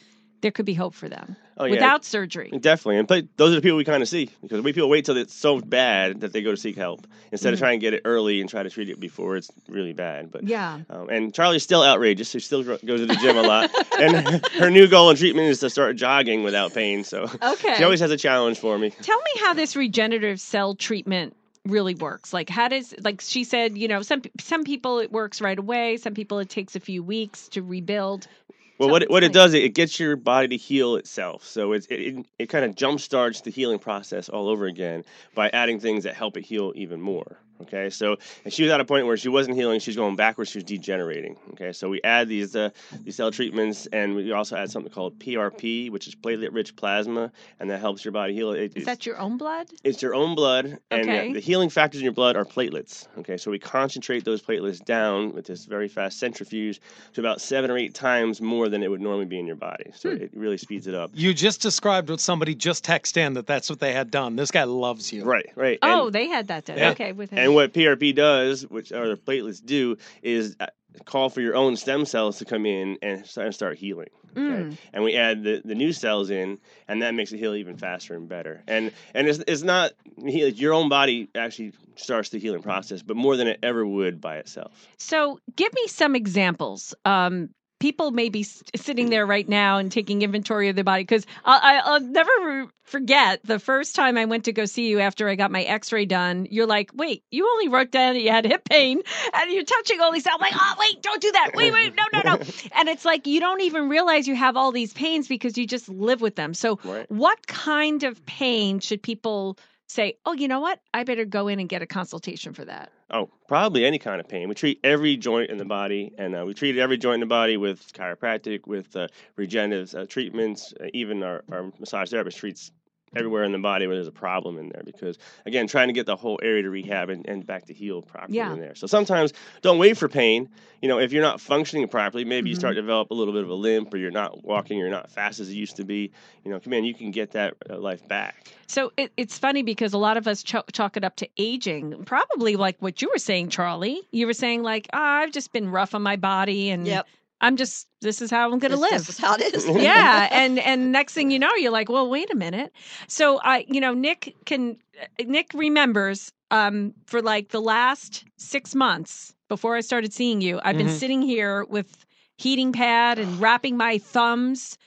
there 0.43 0.50
could 0.50 0.67
be 0.67 0.75
hope 0.75 0.94
for 0.94 1.09
them 1.09 1.37
Oh 1.59 1.65
yeah. 1.65 1.71
without 1.71 2.05
surgery. 2.05 2.50
Definitely, 2.50 2.99
and 2.99 3.09
but 3.09 3.25
those 3.38 3.53
are 3.53 3.56
the 3.56 3.62
people 3.62 3.79
we 3.79 3.85
kind 3.85 4.03
of 4.03 4.09
see 4.09 4.31
because 4.43 4.61
we 4.61 4.73
people 4.75 4.88
wait 4.91 5.06
till 5.06 5.17
it's 5.17 5.35
so 5.35 5.59
bad 5.61 6.21
that 6.21 6.33
they 6.35 6.43
go 6.43 6.50
to 6.50 6.56
seek 6.56 6.77
help 6.77 7.06
instead 7.33 7.55
of 7.55 7.59
Mhm. 7.59 7.62
trying 7.62 7.81
to 7.81 7.85
get 7.87 7.94
it 7.94 8.03
early 8.05 8.41
and 8.43 8.50
try 8.50 8.62
to 8.62 8.69
treat 8.71 8.91
it 8.91 9.00
before 9.00 9.37
it's 9.37 9.50
really 9.69 9.94
bad. 9.94 10.31
But 10.31 10.44
Yeah. 10.47 10.81
um, 10.91 11.09
and 11.09 11.33
Charlie's 11.33 11.62
still 11.62 11.83
outrageous. 11.83 12.29
She 12.31 12.41
still 12.41 12.62
goes 12.62 12.79
to 13.00 13.06
the 13.06 13.17
gym 13.17 13.37
a 13.38 13.43
lot, 13.43 13.71
and 13.99 14.15
her 14.59 14.71
new 14.71 14.87
goal 14.87 15.09
in 15.11 15.17
treatment 15.17 15.49
is 15.49 15.61
to 15.61 15.71
start 15.71 15.97
jogging 15.97 16.43
without 16.43 16.75
pain. 16.75 17.05
So 17.05 17.23
Okay. 17.43 17.75
she 17.79 17.85
always 17.85 18.00
has 18.00 18.11
a 18.11 18.17
challenge 18.19 18.59
for 18.59 18.79
me. 18.79 18.91
Tell 18.91 19.19
me 19.19 19.41
how 19.41 19.55
this 19.55 19.77
regenerative 19.77 20.38
cell 20.41 20.75
treatment 20.75 21.35
really 21.65 21.94
works. 21.97 22.33
Like 22.33 22.49
how 22.49 22.69
does 22.69 22.94
like 23.03 23.21
she 23.21 23.43
said, 23.44 23.77
you 23.77 23.88
know, 23.88 24.03
some 24.03 24.23
some 24.38 24.62
people 24.62 24.99
it 25.00 25.11
works 25.11 25.41
right 25.41 25.59
away, 25.59 25.97
some 25.97 26.15
people 26.15 26.38
it 26.38 26.49
takes 26.49 26.77
a 26.77 26.81
few 26.81 27.03
weeks 27.03 27.49
to 27.49 27.62
rebuild. 27.62 28.29
Well, 28.78 28.90
what 28.90 29.02
it, 29.02 29.11
what 29.11 29.25
it 29.25 29.32
does, 29.32 29.55
it, 29.55 29.62
it 29.64 29.75
gets 29.75 29.99
your 29.99 30.17
body 30.17 30.49
to 30.49 30.56
heal 30.56 30.96
itself. 30.96 31.44
So 31.44 31.73
it's, 31.73 31.87
it 31.87 31.94
it, 31.94 32.26
it 32.38 32.46
kind 32.49 32.64
of 32.64 32.75
jumpstarts 32.75 33.43
the 33.43 33.50
healing 33.50 33.78
process 33.78 34.28
all 34.28 34.49
over 34.49 34.67
again 34.67 35.05
by 35.34 35.49
adding 35.50 35.81
things 35.81 36.05
that 36.05 36.14
help 36.14 36.37
it 36.37 36.44
heal 36.44 36.73
even 36.76 37.00
more. 37.00 37.38
Okay, 37.62 37.91
so 37.91 38.17
and 38.44 38.53
she 38.53 38.62
was 38.62 38.73
at 38.73 38.81
a 38.81 38.85
point 38.85 39.06
where 39.06 39.17
she 39.17 39.29
wasn't 39.29 39.56
healing; 39.56 39.81
she's 39.81 39.97
going 39.97 40.14
backwards. 40.17 40.50
She 40.50 40.58
was 40.58 40.64
degenerating. 40.64 41.37
Okay, 41.53 41.73
so 41.73 41.88
we 41.88 42.00
add 42.03 42.29
these 42.29 42.55
uh, 42.55 42.70
these 43.03 43.17
cell 43.17 43.31
treatments, 43.31 43.87
and 43.93 44.14
we 44.14 44.31
also 44.32 44.56
add 44.56 44.70
something 44.70 44.93
called 44.93 45.19
PRP, 45.19 45.91
which 45.91 46.06
is 46.06 46.14
platelet-rich 46.14 46.76
plasma, 46.76 47.32
and 47.58 47.70
that 47.70 47.81
helps 47.81 48.05
your 48.05 48.12
body 48.12 48.35
heal. 48.35 48.53
It, 48.53 48.76
Is 48.76 48.85
that 48.85 49.06
your 49.06 49.19
own 49.19 49.37
blood? 49.38 49.69
it's 49.85 50.03
your 50.03 50.14
own 50.14 50.35
blood, 50.35 50.79
and 50.91 51.08
Okay. 51.08 51.32
the 51.32 51.41
healing 51.41 51.70
factors 51.70 52.00
in 52.00 52.05
your 52.05 52.12
blood 52.12 52.37
are 52.37 52.44
platelets. 52.44 53.06
Okay, 53.19 53.37
so 53.37 53.50
we 53.50 53.59
concentrate 53.59 54.25
those 54.25 54.43
platelets 54.43 54.85
down 54.85 55.32
with 55.32 55.47
this 55.47 55.64
very 55.64 55.88
fast 55.88 56.19
centrifuge 56.19 56.81
to 57.14 57.20
about 57.20 57.41
seven 57.41 57.70
or 57.70 57.79
eight 57.79 57.94
times 57.94 58.41
more 58.41 58.69
than 58.69 58.82
it 58.82 58.91
would 58.91 59.00
normally 59.00 59.25
be 59.26 59.38
in 59.38 59.47
your 59.47 59.56
body. 59.56 59.91
So 59.94 60.11
Hmm. 60.11 60.23
it 60.23 60.31
really 60.35 60.59
speeds 60.59 60.87
it 60.87 60.94
up. 60.94 61.11
You 61.14 61.32
just 61.35 61.62
described 61.62 62.11
what 62.11 62.20
somebody 62.20 62.55
just 62.55 62.85
texted 62.85 63.17
in 63.19 63.32
that 63.35 63.47
that's 63.47 63.70
what 63.70 63.81
they 63.81 63.93
had 63.93 64.11
done. 64.11 64.37
This 64.37 64.50
guy 64.50 64.64
loves 64.64 65.12
you. 65.12 65.25
Right, 65.25 65.47
right. 65.57 65.78
Oh, 65.83 66.07
And, 66.07 66.14
they 66.14 66.28
had 66.28 66.49
that 66.49 66.66
done. 66.66 66.78
Yeah. 66.78 66.90
Okay, 66.90 67.12
with 67.12 67.30
him. 67.30 67.38
And 67.47 67.55
what 67.55 67.73
PRP 67.73 68.12
does, 68.12 68.67
which 68.67 68.91
or 68.91 69.09
the 69.09 69.17
platelets 69.17 69.65
do, 69.65 69.97
is 70.21 70.57
uh, 70.59 70.67
call 71.05 71.31
for 71.31 71.41
your 71.41 71.55
own 71.55 71.76
stem 71.76 72.05
cells 72.05 72.38
to 72.38 72.45
come 72.45 72.67
in 72.67 72.99
and 73.03 73.25
start, 73.25 73.55
start 73.55 73.79
healing. 73.79 74.09
Mm. 74.35 74.76
and 74.93 75.03
we 75.03 75.17
add 75.17 75.45
the, 75.45 75.62
the 75.65 75.75
new 75.75 75.95
cells 75.95 76.29
in, 76.29 76.59
and 76.88 77.00
that 77.00 77.15
makes 77.15 77.33
it 77.33 77.38
heal 77.38 77.55
even 77.55 77.79
faster 77.79 78.15
and 78.15 78.29
better. 78.29 78.62
And 78.67 78.93
and 79.15 79.29
it's, 79.29 79.38
it's 79.47 79.62
not 79.62 79.93
your 80.19 80.75
own 80.75 80.91
body 80.91 81.31
actually 81.35 81.73
starts 81.95 82.29
the 82.29 82.38
healing 82.38 82.61
process, 82.61 83.00
but 83.00 83.17
more 83.17 83.38
than 83.38 83.47
it 83.47 83.61
ever 83.62 83.87
would 83.87 84.21
by 84.21 84.37
itself. 84.37 84.88
So, 84.99 85.38
give 85.55 85.73
me 85.73 85.87
some 85.87 86.15
examples. 86.15 86.95
Um, 87.07 87.49
people 87.87 88.11
may 88.11 88.28
be 88.28 88.43
sitting 88.43 89.11
there 89.11 89.25
right 89.25 89.49
now 89.49 89.78
and 89.78 89.93
taking 89.93 90.23
inventory 90.23 90.69
of 90.69 90.75
their 90.75 90.83
body 90.83 91.05
because 91.05 91.25
I, 91.45 91.81
I'll 91.85 92.00
never 92.00 92.31
re- 92.43 92.66
forget 92.83 93.38
the 93.45 93.61
first 93.61 93.95
time 93.95 94.19
I 94.19 94.25
went 94.25 94.47
to 94.47 94.52
go 94.52 94.64
see 94.64 94.88
you 94.88 94.99
after 94.99 95.28
I 95.28 95.37
got 95.37 95.52
my 95.52 95.62
X-ray 95.62 96.05
done. 96.07 96.49
You're 96.50 96.66
like, 96.66 96.90
"Wait, 96.95 97.23
you 97.31 97.49
only 97.49 97.69
wrote 97.69 97.93
down 97.93 98.14
that 98.14 98.21
you 98.23 98.33
had 98.33 98.45
hip 98.45 98.69
pain, 98.69 99.00
and 99.35 99.52
you're 99.52 99.62
touching 99.62 100.00
all 100.00 100.11
these." 100.11 100.26
I'm 100.26 100.40
like, 100.40 100.55
"Oh, 100.57 100.75
wait, 100.81 101.00
don't 101.00 101.23
do 101.23 101.31
that! 101.31 101.52
Wait, 101.55 101.73
wait, 101.73 101.93
no, 101.97 102.02
no, 102.12 102.33
no!" 102.33 102.38
and 102.76 102.88
it's 102.88 103.05
like 103.05 103.28
you 103.28 103.38
don't 103.38 103.61
even 103.61 103.88
realize 103.88 104.26
you 104.26 104.35
have 104.35 104.57
all 104.57 104.73
these 104.73 104.93
pains 104.93 105.28
because 105.28 105.57
you 105.57 105.64
just 105.64 105.88
live 105.88 106.21
with 106.21 106.35
them. 106.35 106.55
So, 106.55 106.81
Right. 106.83 107.09
what 107.09 107.47
kind 107.47 108.02
of 108.02 108.26
pain 108.26 108.81
should 108.81 109.00
people? 109.00 109.59
Say, 109.88 110.19
oh, 110.26 110.33
you 110.33 110.49
know 110.49 110.61
what? 110.61 110.81
I 110.93 111.05
better 111.05 111.25
go 111.25 111.47
in 111.47 111.61
and 111.61 111.69
get 111.69 111.81
a 111.81 111.87
consultation 111.87 112.52
for 112.52 112.64
that. 112.64 112.90
Oh, 113.11 113.31
probably 113.47 113.85
any 113.85 114.00
kind 114.00 114.21
of 114.21 114.28
pain. 114.28 114.49
We 114.49 114.57
treat 114.57 114.81
every 114.83 115.16
joint 115.16 115.50
in 115.50 115.59
the 115.59 115.64
body, 115.64 116.12
and 116.19 116.35
uh, 116.35 116.45
we 116.45 116.55
treat 116.55 116.76
every 116.76 116.99
joint 116.99 117.14
in 117.14 117.21
the 117.21 117.26
body 117.26 117.57
with 117.57 117.93
chiropractic, 117.93 118.66
with 118.66 118.97
uh, 118.97 119.07
regenerative 119.37 119.95
uh, 119.95 120.07
treatments. 120.07 120.75
Uh, 120.81 120.87
even 120.93 121.23
our, 121.23 121.45
our 121.52 121.71
massage 121.78 122.11
therapist 122.11 122.38
treats 122.38 122.73
everywhere 123.16 123.44
in 123.44 123.52
the 123.52 123.58
body 123.58 123.87
where 123.87 123.96
there's 123.96 124.06
a 124.06 124.12
problem 124.12 124.58
in 124.58 124.68
there 124.68 124.82
because 124.85 125.18
again 125.46 125.66
trying 125.66 125.88
to 125.88 125.92
get 125.94 126.06
the 126.06 126.16
whole 126.16 126.38
area 126.42 126.62
to 126.62 126.70
rehab 126.70 127.08
and, 127.08 127.26
and 127.28 127.46
back 127.46 127.64
to 127.66 127.73
heal 127.73 128.02
properly 128.02 128.37
Yeah. 128.38 128.52
in 128.52 128.61
there 128.61 128.75
so 128.75 128.87
sometimes 128.87 129.32
don't 129.62 129.78
wait 129.78 129.96
for 129.96 130.08
pain 130.08 130.49
you 130.82 130.88
know 130.88 130.99
if 130.99 131.12
you're 131.12 131.23
not 131.23 131.40
functioning 131.40 131.87
properly 131.88 132.25
maybe 132.25 132.50
you 132.50 132.54
Mm-hmm. 132.54 132.61
start 132.61 132.75
to 132.76 132.80
develop 132.82 133.11
a 133.11 133.14
little 133.14 133.32
bit 133.35 133.42
of 133.42 133.50
a 133.50 133.54
limp 133.54 133.92
or 133.92 133.96
you're 133.96 134.11
not 134.11 134.44
walking 134.44 134.78
you're 134.78 134.90
not 134.90 135.11
fast 135.11 135.40
as 135.40 135.52
you 135.52 135.58
used 135.58 135.76
to 135.76 135.85
be 135.85 136.11
you 136.44 136.50
know 136.50 136.61
come 136.61 136.73
in 136.73 136.85
you 136.85 136.94
can 136.94 137.11
get 137.11 137.30
that 137.32 137.54
uh, 137.70 137.78
life 137.78 138.06
back 138.08 138.52
So 138.66 138.92
it, 138.96 139.12
it's 139.16 139.38
funny 139.38 139.62
because 139.62 139.92
a 139.92 139.99
lot 139.99 140.16
of 140.16 140.26
us 140.28 140.42
ch- 140.42 140.54
chalk 140.73 140.96
it 140.96 141.04
up 141.04 141.16
to 141.16 141.28
aging. 141.38 142.04
Probably 142.04 142.56
like 142.56 142.76
what 142.80 143.00
you 143.00 143.08
were 143.12 143.18
saying, 143.18 143.49
Charlie. 143.50 144.00
You 144.11 144.26
were 144.26 144.32
saying 144.35 144.62
like, 144.64 144.88
oh, 144.92 144.99
I've 144.99 145.30
just 145.32 145.52
been 145.52 145.70
rough 145.70 145.94
on 145.94 146.02
my 146.02 146.16
body, 146.16 146.70
and 146.70 146.85
Yep. 146.87 147.06
I'm 147.40 147.57
just 147.57 147.87
this 148.00 148.23
is 148.23 148.31
how 148.31 148.50
I'm 148.50 148.59
going 148.59 148.71
to 148.73 148.78
live. 148.78 148.93
This 148.93 149.09
is 149.11 149.19
how 149.19 149.35
it 149.35 149.55
is. 149.55 149.66
yeah 149.66 150.28
and 150.33 150.59
and 150.59 150.90
next 150.93 151.12
thing 151.14 151.31
you 151.31 151.38
know 151.38 151.55
you're 151.57 151.71
like 151.73 151.88
well 151.88 152.09
wait 152.09 152.31
a 152.33 152.37
minute 152.37 152.73
so 153.09 153.40
i 153.43 153.64
you 153.69 153.81
know 153.81 153.93
nick 153.95 154.35
can 154.47 154.76
nick 155.25 155.50
remembers 155.55 156.33
um 156.50 156.95
for 157.07 157.21
like 157.21 157.49
the 157.50 157.61
last 157.61 158.25
six 158.37 158.75
months 158.75 159.35
before 159.49 159.76
i 159.76 159.81
started 159.81 160.12
seeing 160.12 160.40
you 160.40 160.61
i've 160.64 160.76
been 160.78 160.87
Mhm. 160.87 160.99
sitting 160.99 161.23
here 161.23 161.64
with 161.64 162.07
heating 162.38 162.73
pad 162.73 163.19
and 163.19 163.40
wrapping 163.40 163.76
my 163.76 163.99
thumbs 163.99 164.78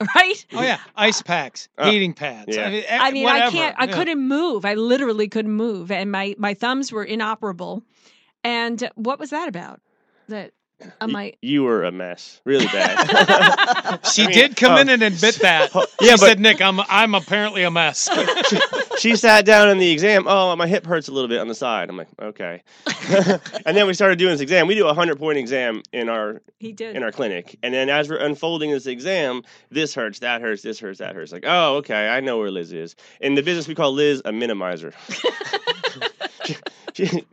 right 0.14 0.44
Oh 0.52 0.62
yeah, 0.62 0.78
ice 0.94 1.22
packs, 1.22 1.68
Oh, 1.78 1.90
heating 1.90 2.12
pads. 2.12 2.54
yeah. 2.54 2.66
I 2.66 2.70
mean, 2.70 2.84
I 2.90 3.10
mean, 3.12 3.28
I 3.28 3.50
can't. 3.50 3.74
I 3.78 3.86
yeah. 3.86 3.94
couldn't 3.94 4.20
move. 4.20 4.64
I 4.66 4.74
literally 4.74 5.26
couldn't 5.26 5.52
move, 5.52 5.90
and 5.90 6.12
my 6.12 6.34
my 6.36 6.52
thumbs 6.52 6.92
were 6.92 7.02
inoperable. 7.02 7.82
And 8.44 8.90
what 8.94 9.18
was 9.18 9.30
that 9.30 9.48
about? 9.48 9.80
That 10.28 10.52
am 11.00 11.12
Y- 11.12 11.20
I? 11.20 11.32
you 11.42 11.62
were 11.62 11.84
a 11.84 11.92
mess 11.92 12.40
really 12.44 12.66
bad 12.66 12.96
She 14.12 14.22
I 14.24 14.26
mean, 14.26 14.34
did 14.34 14.56
come 14.56 14.72
oh. 14.72 14.80
in 14.80 14.88
and 14.88 15.02
admit 15.02 15.36
that. 15.36 15.70
yeah, 15.74 15.82
she 16.00 16.10
but- 16.12 16.18
said, 16.20 16.40
"Nick, 16.40 16.60
I'm 16.60 16.80
I'm 16.80 17.14
apparently 17.14 17.62
a 17.62 17.70
mess." 17.70 18.08
she 18.98 19.16
sat 19.16 19.44
down 19.44 19.68
in 19.68 19.78
the 19.78 19.90
exam. 19.90 20.24
Oh, 20.26 20.54
my 20.56 20.66
hip 20.66 20.84
hurts 20.86 21.08
a 21.08 21.12
little 21.12 21.28
bit 21.28 21.40
on 21.40 21.48
the 21.48 21.54
side. 21.54 21.88
I'm 21.88 21.96
like, 21.96 22.08
okay. 22.20 22.62
and 23.66 23.76
then 23.76 23.86
we 23.86 23.94
started 23.94 24.18
doing 24.18 24.32
this 24.32 24.40
exam. 24.40 24.66
We 24.66 24.74
do 24.74 24.86
a 24.86 24.94
hundred 24.94 25.18
point 25.18 25.38
exam 25.38 25.82
in 25.92 26.08
our 26.08 26.40
He 26.58 26.72
did. 26.72 26.96
in 26.96 27.02
our 27.02 27.12
clinic, 27.12 27.58
and 27.62 27.72
then 27.74 27.88
as 27.88 28.08
we're 28.08 28.18
unfolding 28.18 28.70
this 28.70 28.86
exam, 28.86 29.42
this 29.70 29.94
hurts, 29.94 30.18
that 30.20 30.40
hurts, 30.40 30.62
this 30.62 30.78
hurts, 30.78 30.98
that 30.98 31.14
hurts. 31.14 31.32
Like, 31.32 31.44
oh, 31.46 31.76
okay, 31.76 32.08
I 32.08 32.20
know 32.20 32.38
where 32.38 32.50
Liz 32.50 32.72
is. 32.72 32.96
In 33.20 33.34
the 33.34 33.42
business, 33.42 33.66
we 33.68 33.74
call 33.74 33.92
Liz 33.92 34.20
a 34.24 34.30
minimizer. 34.30 34.92
She- 36.96 37.06
she- 37.06 37.26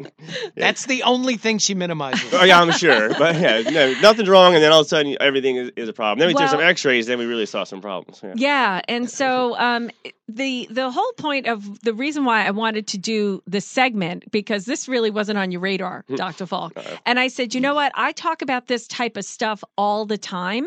That's 0.58 0.86
the 0.88 1.04
only 1.04 1.38
thing 1.38 1.58
she 1.58 1.74
minimizes. 1.74 2.34
oh 2.34 2.44
yeah, 2.44 2.60
I'm 2.62 2.72
sure, 2.72 3.10
but 3.18 3.36
yeah, 3.40 3.62
no, 3.62 3.94
nothing's 4.02 4.28
wrong, 4.28 4.54
and 4.56 4.64
then 4.64 4.72
all 4.72 4.82
of 4.82 4.86
a 4.86 4.90
sudden 4.90 5.16
everything 5.22 5.56
is, 5.56 5.72
is 5.78 5.88
a 5.88 5.94
problem. 5.94 6.20
Then 6.20 6.28
we 6.28 6.34
took 6.34 6.50
some 6.50 6.60
X-rays, 6.60 7.08
then 7.08 7.18
we 7.18 7.26
really 7.26 7.46
saw 7.46 7.64
some 7.64 7.80
problems. 7.82 8.20
Yeah. 8.22 8.34
Yeah, 8.36 8.82
and 8.90 9.10
so 9.10 9.58
um, 9.58 9.90
the 10.28 10.68
the 10.70 10.92
whole 10.92 11.14
point 11.14 11.48
of 11.48 11.80
the 11.82 11.94
reason 11.94 12.26
why 12.26 12.46
I 12.46 12.52
wanted 12.52 12.88
to 12.88 12.98
do 12.98 13.42
the 13.48 13.62
segment 13.62 14.30
because 14.32 14.66
this 14.66 14.88
really 14.90 15.10
wasn't 15.10 15.38
on 15.38 15.52
your 15.52 15.62
radar, 15.62 16.04
Dr. 16.16 16.46
Falk. 16.46 16.74
Uh-oh. 16.76 16.98
And 17.06 17.20
I 17.20 17.30
said, 17.30 17.54
you 17.56 17.62
know 17.62 17.74
what? 17.76 17.92
I 17.96 18.12
talk 18.12 18.42
about 18.42 18.68
this 18.68 18.86
type 18.88 19.16
of 19.16 19.24
stuff 19.24 19.64
all 19.78 20.06
the 20.06 20.18
time, 20.18 20.66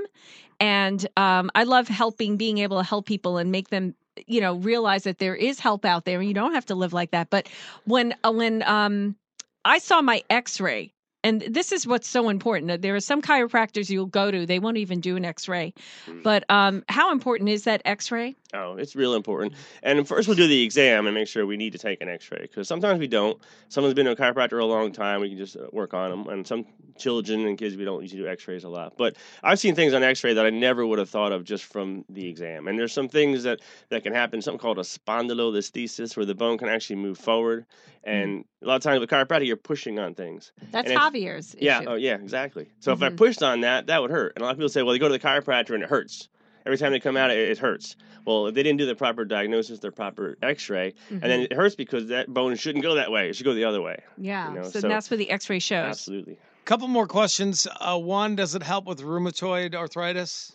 and 0.58 1.06
um, 1.18 1.50
I 1.54 1.64
love 1.64 1.86
helping, 1.88 2.36
being 2.38 2.58
able 2.58 2.78
to 2.78 2.82
help 2.82 3.04
people 3.06 3.36
and 3.36 3.52
make 3.52 3.68
them 3.68 3.94
you 4.26 4.40
know 4.40 4.54
realize 4.56 5.04
that 5.04 5.18
there 5.18 5.34
is 5.34 5.60
help 5.60 5.84
out 5.84 6.04
there 6.04 6.20
and 6.20 6.28
you 6.28 6.34
don't 6.34 6.54
have 6.54 6.66
to 6.66 6.74
live 6.74 6.92
like 6.92 7.10
that. 7.10 7.30
But 7.30 7.48
when 7.84 8.14
uh, 8.24 8.32
when 8.32 8.62
um 8.62 9.16
i 9.64 9.78
saw 9.78 10.00
my 10.00 10.22
x-ray 10.30 10.92
and 11.26 11.42
this 11.42 11.72
is 11.72 11.86
what's 11.86 12.08
so 12.08 12.28
important 12.28 12.82
there 12.82 12.94
are 12.94 13.00
some 13.00 13.20
chiropractors 13.20 13.90
you'll 13.90 14.06
go 14.06 14.30
to 14.30 14.46
they 14.46 14.58
won't 14.58 14.76
even 14.76 15.00
do 15.00 15.16
an 15.16 15.24
x-ray 15.24 15.72
Mm. 16.06 16.22
but 16.22 16.44
um 16.48 16.84
how 16.88 17.12
important 17.12 17.48
is 17.50 17.64
that 17.64 17.82
x-ray 17.84 18.36
Oh, 18.54 18.76
it's 18.76 18.94
real 18.96 19.14
important. 19.14 19.54
And 19.82 20.06
first, 20.06 20.28
we'll 20.28 20.36
do 20.36 20.46
the 20.46 20.62
exam 20.62 21.06
and 21.06 21.14
make 21.14 21.28
sure 21.28 21.44
we 21.46 21.56
need 21.56 21.72
to 21.72 21.78
take 21.78 22.00
an 22.00 22.08
X-ray 22.08 22.42
because 22.42 22.68
sometimes 22.68 23.00
we 23.00 23.06
don't. 23.06 23.40
Someone's 23.68 23.94
been 23.94 24.06
to 24.06 24.12
a 24.12 24.16
chiropractor 24.16 24.60
a 24.60 24.64
long 24.64 24.92
time, 24.92 25.20
we 25.20 25.28
can 25.28 25.38
just 25.38 25.56
uh, 25.56 25.66
work 25.72 25.94
on 25.94 26.10
them. 26.10 26.28
And 26.28 26.46
some 26.46 26.64
children 26.96 27.46
and 27.46 27.58
kids, 27.58 27.76
we 27.76 27.84
don't 27.84 28.00
usually 28.02 28.22
do 28.22 28.28
X-rays 28.28 28.64
a 28.64 28.68
lot. 28.68 28.96
But 28.96 29.16
I've 29.42 29.58
seen 29.58 29.74
things 29.74 29.92
on 29.92 30.02
X-ray 30.02 30.34
that 30.34 30.46
I 30.46 30.50
never 30.50 30.86
would 30.86 30.98
have 30.98 31.10
thought 31.10 31.32
of 31.32 31.44
just 31.44 31.64
from 31.64 32.04
the 32.08 32.28
exam. 32.28 32.68
And 32.68 32.78
there's 32.78 32.92
some 32.92 33.08
things 33.08 33.42
that 33.42 33.60
that 33.90 34.02
can 34.02 34.12
happen. 34.12 34.40
Something 34.40 34.60
called 34.60 34.78
a 34.78 34.82
spondylolisthesis, 34.82 36.16
where 36.16 36.26
the 36.26 36.34
bone 36.34 36.58
can 36.58 36.68
actually 36.68 36.96
move 36.96 37.18
forward. 37.18 37.66
And 38.04 38.44
a 38.62 38.66
lot 38.66 38.76
of 38.76 38.82
times 38.82 39.00
with 39.00 39.10
chiropractic, 39.10 39.46
you're 39.46 39.56
pushing 39.56 39.98
on 39.98 40.14
things. 40.14 40.52
that's 40.70 40.88
And 40.88 40.98
javier's 41.16 41.56
Yeah, 41.58 41.80
issue. 41.80 41.90
oh 41.90 41.94
yeah, 41.94 42.14
exactly. 42.14 42.66
So 42.80 42.92
if 42.92 43.02
I 43.02 43.10
Mhm. 43.10 43.16
pushed 43.16 43.42
on 43.42 43.60
that, 43.62 43.86
that 43.86 44.00
would 44.02 44.10
hurt. 44.10 44.32
And 44.36 44.42
a 44.42 44.44
lot 44.46 44.52
of 44.52 44.56
people 44.58 44.68
say, 44.68 44.82
well, 44.82 44.92
they 44.92 44.98
go 44.98 45.08
to 45.08 45.12
the 45.12 45.18
chiropractor 45.18 45.70
and 45.74 45.82
it 45.82 45.88
hurts. 45.88 46.28
Every 46.64 46.78
time 46.78 46.90
they 46.92 47.00
come 47.00 47.16
out, 47.16 47.30
it, 47.30 47.38
it 47.50 47.58
hurts. 47.58 47.94
Well, 48.24 48.48
if 48.48 48.54
they 48.56 48.62
didn't 48.64 48.78
do 48.78 48.86
the 48.86 48.96
proper 48.96 49.24
diagnosis, 49.24 49.78
their 49.78 49.92
proper 49.92 50.36
X-ray, 50.42 50.94
and 51.10 51.22
then 51.22 51.40
it 51.42 51.52
hurts 51.52 51.76
because 51.76 52.08
that 52.08 52.26
bone 52.28 52.56
shouldn't 52.56 52.82
go 52.82 52.96
that 52.96 53.10
way. 53.12 53.28
It 53.28 53.36
should 53.36 53.44
go 53.46 53.54
the 53.54 53.64
other 53.64 53.80
way. 53.80 54.02
yeah 54.18 54.48
you 54.50 54.56
know, 54.56 54.64
so, 54.64 54.80
so- 54.80 54.88
that's 54.88 55.08
what 55.10 55.18
the 55.18 55.30
x-ray 55.30 55.60
shows 55.60 55.84
Absolutely. 55.90 56.38
Couple 56.64 56.88
more 56.88 57.06
questions. 57.06 57.68
Uh, 57.80 57.96
one, 57.96 58.34
does 58.34 58.56
it 58.56 58.62
help 58.64 58.86
with 58.86 59.00
rheumatoid 59.00 59.76
arthritis? 59.76 60.52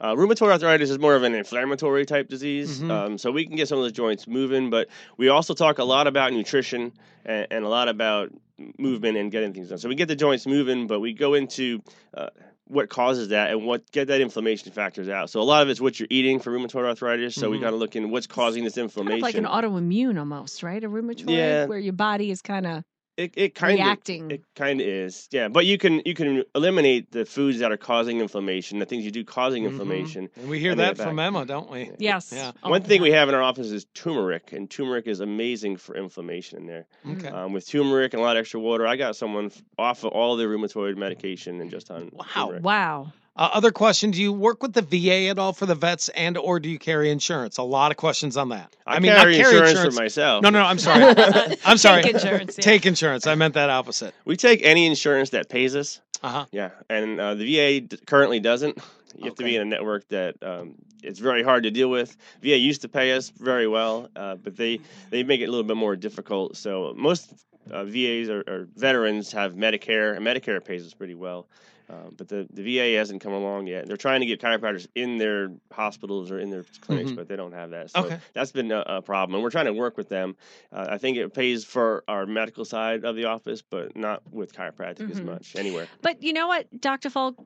Uh, 0.00 0.14
rheumatoid 0.14 0.50
arthritis 0.50 0.90
is 0.90 0.98
more 0.98 1.14
of 1.14 1.22
an 1.22 1.34
inflammatory 1.34 2.04
type 2.04 2.28
disease, 2.28 2.80
Mhm. 2.80 2.90
um, 2.90 3.18
so 3.18 3.30
we 3.32 3.46
can 3.46 3.56
get 3.56 3.68
some 3.68 3.78
of 3.78 3.84
those 3.84 3.92
joints 3.92 4.26
moving. 4.26 4.68
But 4.70 4.88
we 5.16 5.28
also 5.28 5.54
talk 5.54 5.78
a 5.78 5.84
lot 5.84 6.06
about 6.06 6.32
nutrition 6.32 6.92
and, 7.24 7.46
and 7.50 7.64
a 7.64 7.68
lot 7.68 7.88
about 7.88 8.30
movement 8.78 9.16
and 9.16 9.30
getting 9.30 9.52
things 9.52 9.68
done. 9.68 9.78
So 9.78 9.88
we 9.88 9.94
get 9.94 10.08
the 10.08 10.16
joints 10.16 10.46
moving, 10.46 10.86
but 10.86 11.00
we 11.00 11.12
go 11.12 11.34
into 11.34 11.82
uh, 12.14 12.28
what 12.68 12.88
causes 12.88 13.28
that 13.28 13.50
and 13.52 13.64
what 13.64 13.90
get 13.92 14.08
that 14.08 14.20
inflammation 14.20 14.72
factors 14.72 15.08
out. 15.08 15.30
So 15.30 15.40
a 15.40 15.44
lot 15.44 15.62
of 15.62 15.68
it's 15.68 15.80
what 15.80 16.00
you're 16.00 16.08
eating 16.10 16.40
for 16.40 16.50
rheumatoid 16.50 16.84
arthritis. 16.84 17.34
So 17.34 17.48
we 17.50 17.58
Mhm. 17.58 17.60
got 17.60 17.70
to 17.70 17.76
look 17.76 17.94
in 17.96 18.10
what's 18.10 18.26
causing 18.26 18.64
this 18.64 18.74
kind 18.74 18.84
inflammation. 18.84 19.44
of 19.44 19.52
like 19.52 19.64
an 19.64 19.70
autoimmune 19.72 20.18
almost 20.18 20.62
right 20.62 20.82
a 20.82 20.88
rheumatoid 20.88 21.28
Yeah. 21.30 21.66
where 21.66 21.78
your 21.78 21.92
body 21.92 22.30
is 22.30 22.42
kind 22.42 22.66
of 22.66 22.82
it 23.16 23.32
it 23.36 23.54
kind 23.54 23.80
of 23.80 23.98
It 24.08 24.42
kind 24.54 24.80
of 24.80 24.86
is, 24.86 25.28
yeah. 25.30 25.48
But 25.48 25.64
you 25.66 25.78
can 25.78 26.02
you 26.04 26.14
can 26.14 26.44
eliminate 26.54 27.12
the 27.12 27.24
foods 27.24 27.58
that 27.60 27.72
are 27.72 27.76
causing 27.76 28.20
inflammation, 28.20 28.78
the 28.78 28.86
things 28.86 29.04
you 29.04 29.10
do 29.10 29.24
causing 29.24 29.62
Mhm. 29.64 29.66
inflammation. 29.68 30.28
And 30.36 30.48
we 30.50 30.58
hear 30.58 30.72
And 30.72 30.80
that 30.80 30.96
from 30.96 31.16
back. 31.16 31.26
Emma, 31.26 31.46
don't 31.46 31.70
we? 31.70 31.90
yes 31.98 32.32
Yeah. 32.34 32.52
all 32.62 32.70
One 32.70 32.82
the 32.82 32.88
thing 32.88 33.02
we 33.02 33.12
have 33.12 33.28
in 33.28 33.34
our 33.34 33.42
office 33.42 33.70
is 33.70 33.86
turmeric, 33.94 34.52
and 34.52 34.70
turmeric 34.70 35.06
is 35.06 35.20
amazing 35.20 35.76
for 35.78 35.96
inflammation 35.96 36.58
in 36.58 36.66
there. 36.66 36.86
Okay. 37.12 37.28
Um, 37.28 37.52
with 37.52 37.66
turmeric 37.66 38.12
and 38.12 38.20
a 38.20 38.24
lot 38.24 38.36
of 38.36 38.40
extra 38.40 38.60
water, 38.60 38.86
I 38.86 38.96
got 38.96 39.16
someone 39.16 39.50
off 39.78 40.04
of 40.04 40.12
all 40.12 40.36
the 40.36 40.44
rheumatoid 40.44 40.96
medication 40.96 41.60
and 41.60 41.70
just 41.70 41.90
on 41.90 42.10
Wow. 42.12 42.24
turmeric. 42.34 42.64
wow 42.64 43.12
Uh, 43.36 43.50
other 43.52 43.70
question: 43.70 44.10
Do 44.10 44.20
you 44.20 44.32
work 44.32 44.62
with 44.62 44.72
the 44.72 44.82
VA 44.82 45.28
at 45.28 45.38
all 45.38 45.52
for 45.52 45.66
the 45.66 45.74
vets, 45.74 46.08
and 46.10 46.38
or 46.38 46.58
do 46.58 46.68
you 46.70 46.78
carry 46.78 47.10
insurance? 47.10 47.58
A 47.58 47.62
lot 47.62 47.90
of 47.90 47.96
questions 47.96 48.36
on 48.36 48.48
that. 48.48 48.74
I, 48.86 48.98
mean, 48.98 49.12
carry, 49.12 49.36
not 49.36 49.44
carry 49.44 49.58
insurance, 49.68 49.94
for 49.94 50.00
myself. 50.00 50.42
No, 50.42 50.50
no, 50.50 50.60
no, 50.60 50.66
I'm 50.66 50.78
sorry. 50.78 51.14
I'm 51.64 51.76
sorry. 51.76 52.02
Take 52.02 52.14
insurance, 52.14 52.56
yeah. 52.58 52.64
Take 52.64 52.86
insurance. 52.86 53.26
I 53.26 53.34
meant 53.34 53.54
that 53.54 53.68
opposite. 53.68 54.14
We 54.24 54.36
take 54.36 54.62
any 54.62 54.86
insurance 54.86 55.30
that 55.30 55.48
pays 55.50 55.76
us. 55.76 56.00
Uh 56.22 56.28
huh. 56.30 56.46
Yeah, 56.50 56.70
and 56.88 57.20
uh, 57.20 57.34
the 57.34 57.44
VA 57.44 57.80
d- 57.86 57.98
currently 58.06 58.40
doesn't. 58.40 58.78
You 59.18 59.26
have 59.26 59.34
to 59.36 59.44
be 59.44 59.56
in 59.56 59.62
a 59.62 59.66
network 59.66 60.08
that 60.08 60.36
um, 60.42 60.74
it's 61.02 61.18
very 61.20 61.42
hard 61.42 61.62
to 61.64 61.70
deal 61.70 61.88
with. 61.88 62.16
VA 62.42 62.56
used 62.56 62.82
to 62.82 62.88
pay 62.88 63.12
us 63.12 63.30
very 63.30 63.66
well, 63.68 64.08
uh, 64.16 64.36
but 64.36 64.56
they 64.56 64.80
they 65.10 65.22
make 65.24 65.40
it 65.40 65.44
a 65.44 65.50
little 65.50 65.64
bit 65.64 65.76
more 65.76 65.96
difficult. 65.96 66.56
So 66.56 66.94
most 66.96 67.32
uh, 67.70 67.84
VAs 67.84 68.28
or, 68.28 68.42
or 68.46 68.68
veterans 68.76 69.32
have 69.32 69.54
Medicare, 69.54 70.16
and 70.16 70.26
Medicare 70.26 70.64
pays 70.64 70.86
us 70.86 70.94
pretty 70.94 71.14
well. 71.14 71.48
Uh, 71.88 72.10
but 72.16 72.28
the, 72.28 72.48
the 72.52 72.62
VA 72.62 72.96
hasn't 72.98 73.20
come 73.20 73.32
along 73.32 73.68
yet. 73.68 73.86
They're 73.86 73.96
trying 73.96 74.20
to 74.20 74.26
get 74.26 74.40
chiropractors 74.40 74.88
in 74.96 75.18
their 75.18 75.50
hospitals 75.72 76.32
or 76.32 76.38
in 76.40 76.50
their 76.50 76.64
clinics, 76.80 77.12
Mhm. 77.12 77.16
but 77.16 77.28
they 77.28 77.36
don't 77.36 77.52
have 77.52 77.70
that. 77.70 77.90
So 77.92 78.06
Okay. 78.06 78.18
that's 78.34 78.50
been 78.50 78.72
a, 78.72 78.82
a 78.86 79.02
problem, 79.02 79.34
and 79.36 79.42
we're 79.44 79.50
trying 79.50 79.66
to 79.66 79.72
work 79.72 79.96
with 79.96 80.08
them. 80.08 80.36
Uh, 80.72 80.86
I 80.90 80.98
think 80.98 81.16
it 81.16 81.32
pays 81.32 81.64
for 81.64 82.02
our 82.08 82.26
medical 82.26 82.64
side 82.64 83.04
of 83.04 83.14
the 83.14 83.26
office, 83.26 83.62
but 83.62 83.96
not 83.96 84.22
with 84.32 84.52
chiropractic 84.52 85.10
as 85.10 85.20
Mhm. 85.20 85.26
much 85.26 85.54
anywhere. 85.54 85.86
But 86.02 86.22
you 86.24 86.32
know 86.32 86.48
what, 86.48 86.66
Dr. 86.80 87.08
Falk, 87.08 87.36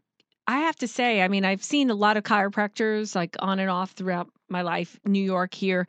I 0.46 0.60
have 0.60 0.76
to 0.76 0.88
say, 0.88 1.20
I 1.22 1.28
mean, 1.28 1.44
I've 1.44 1.62
seen 1.62 1.90
a 1.90 1.94
lot 1.94 2.16
of 2.16 2.22
chiropractors 2.24 3.14
like 3.14 3.36
on 3.40 3.58
and 3.58 3.68
off 3.70 3.92
throughout 3.92 4.30
my 4.48 4.62
life, 4.62 4.98
New 5.04 5.22
York 5.22 5.52
here. 5.54 5.86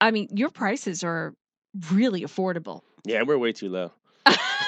I 0.00 0.10
mean, 0.12 0.28
your 0.32 0.48
prices 0.48 1.04
are 1.04 1.34
really 1.92 2.22
affordable. 2.22 2.80
Yeah, 3.04 3.22
we're 3.22 3.38
way 3.38 3.52
too 3.52 3.68
low. 3.68 3.92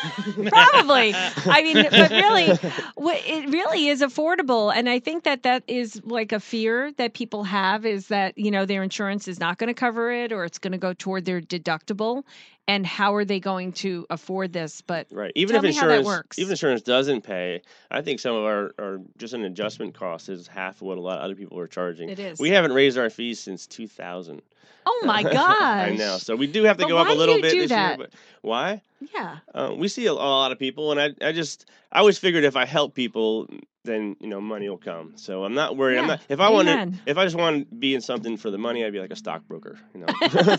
Probably. 0.48 1.14
I 1.14 1.62
mean, 1.62 1.86
but 1.90 2.10
really, 2.10 2.44
it 3.26 3.50
really 3.50 3.88
is 3.88 4.00
affordable. 4.02 4.74
And 4.74 4.88
I 4.88 4.98
think 4.98 5.24
that 5.24 5.42
that 5.44 5.64
is 5.66 6.00
like 6.04 6.32
a 6.32 6.40
fear 6.40 6.92
that 6.92 7.14
people 7.14 7.44
have 7.44 7.86
is 7.86 8.08
that, 8.08 8.36
you 8.36 8.50
know, 8.50 8.66
their 8.66 8.82
insurance 8.82 9.28
is 9.28 9.40
not 9.40 9.58
going 9.58 9.68
to 9.68 9.74
cover 9.74 10.10
it 10.10 10.32
or 10.32 10.44
it's 10.44 10.58
going 10.58 10.72
to 10.72 10.78
go 10.78 10.92
toward 10.92 11.24
their 11.24 11.40
deductible. 11.40 12.24
And 12.66 12.86
how 12.86 13.14
are 13.14 13.26
they 13.26 13.40
going 13.40 13.72
to 13.72 14.06
afford 14.08 14.52
this? 14.54 14.80
But 14.80 15.06
Right. 15.10 15.32
Even 15.34 15.54
if 15.56 15.64
insurance 15.64 16.06
works. 16.06 16.38
even 16.38 16.52
insurance 16.52 16.80
doesn't 16.80 17.20
pay, 17.20 17.60
I 17.90 18.00
think 18.00 18.20
some 18.20 18.34
of 18.34 18.44
our, 18.44 18.72
our 18.78 19.00
just 19.18 19.34
an 19.34 19.44
adjustment 19.44 19.92
cost 19.94 20.30
is 20.30 20.46
half 20.46 20.76
of 20.76 20.82
what 20.82 20.96
a 20.96 21.00
lot 21.02 21.18
of 21.18 21.24
other 21.24 21.34
people 21.34 21.58
are 21.58 21.66
charging. 21.66 22.08
it 22.08 22.18
is. 22.18 22.38
We 22.40 22.48
haven't 22.50 22.72
raised 22.72 22.96
our 22.96 23.10
fees 23.10 23.38
since 23.38 23.66
2000. 23.66 24.40
oh 24.86 25.02
my 25.04 25.22
gosh. 25.38 25.38
I 25.38 25.90
know. 25.94 26.16
So 26.16 26.34
we 26.36 26.46
do 26.46 26.64
have 26.64 26.78
to 26.78 26.84
But 26.84 26.88
go 26.88 26.96
up 26.98 27.08
a 27.08 27.12
little 27.12 27.40
bit 27.40 27.52
this 27.52 27.68
that? 27.68 27.98
year. 27.98 28.08
But 28.08 28.14
why? 28.40 28.80
Yeah. 29.14 29.38
Uh, 29.54 29.74
we 29.76 29.88
see 29.88 30.06
a, 30.06 30.12
a 30.12 30.14
lot 30.14 30.50
of 30.50 30.58
people, 30.58 30.90
and 30.90 30.98
I, 31.00 31.26
I 31.28 31.32
just, 31.32 31.68
I 31.92 31.98
always 31.98 32.18
figured 32.18 32.44
if 32.44 32.56
I 32.56 32.64
help 32.64 32.94
people, 32.94 33.46
then 33.84 34.16
you 34.20 34.28
know 34.28 34.40
money 34.40 34.68
will 34.68 34.78
come. 34.78 35.12
So 35.16 35.44
I'm 35.44 35.54
not 35.54 35.76
worried. 35.76 35.98
I'm 35.98 36.06
not. 36.06 36.20
If 36.28 36.40
I 36.40 36.50
want 36.50 36.68
if 37.06 37.16
I 37.18 37.24
just 37.24 37.36
want 37.36 37.68
to 37.70 37.74
be 37.76 37.94
in 37.94 38.00
something 38.00 38.36
for 38.36 38.50
the 38.50 38.58
money, 38.58 38.84
I'd 38.84 38.92
be 38.92 39.00
like 39.00 39.12
a 39.12 39.16
stockbroker. 39.16 39.78
You 39.94 40.00
know, 40.00 40.06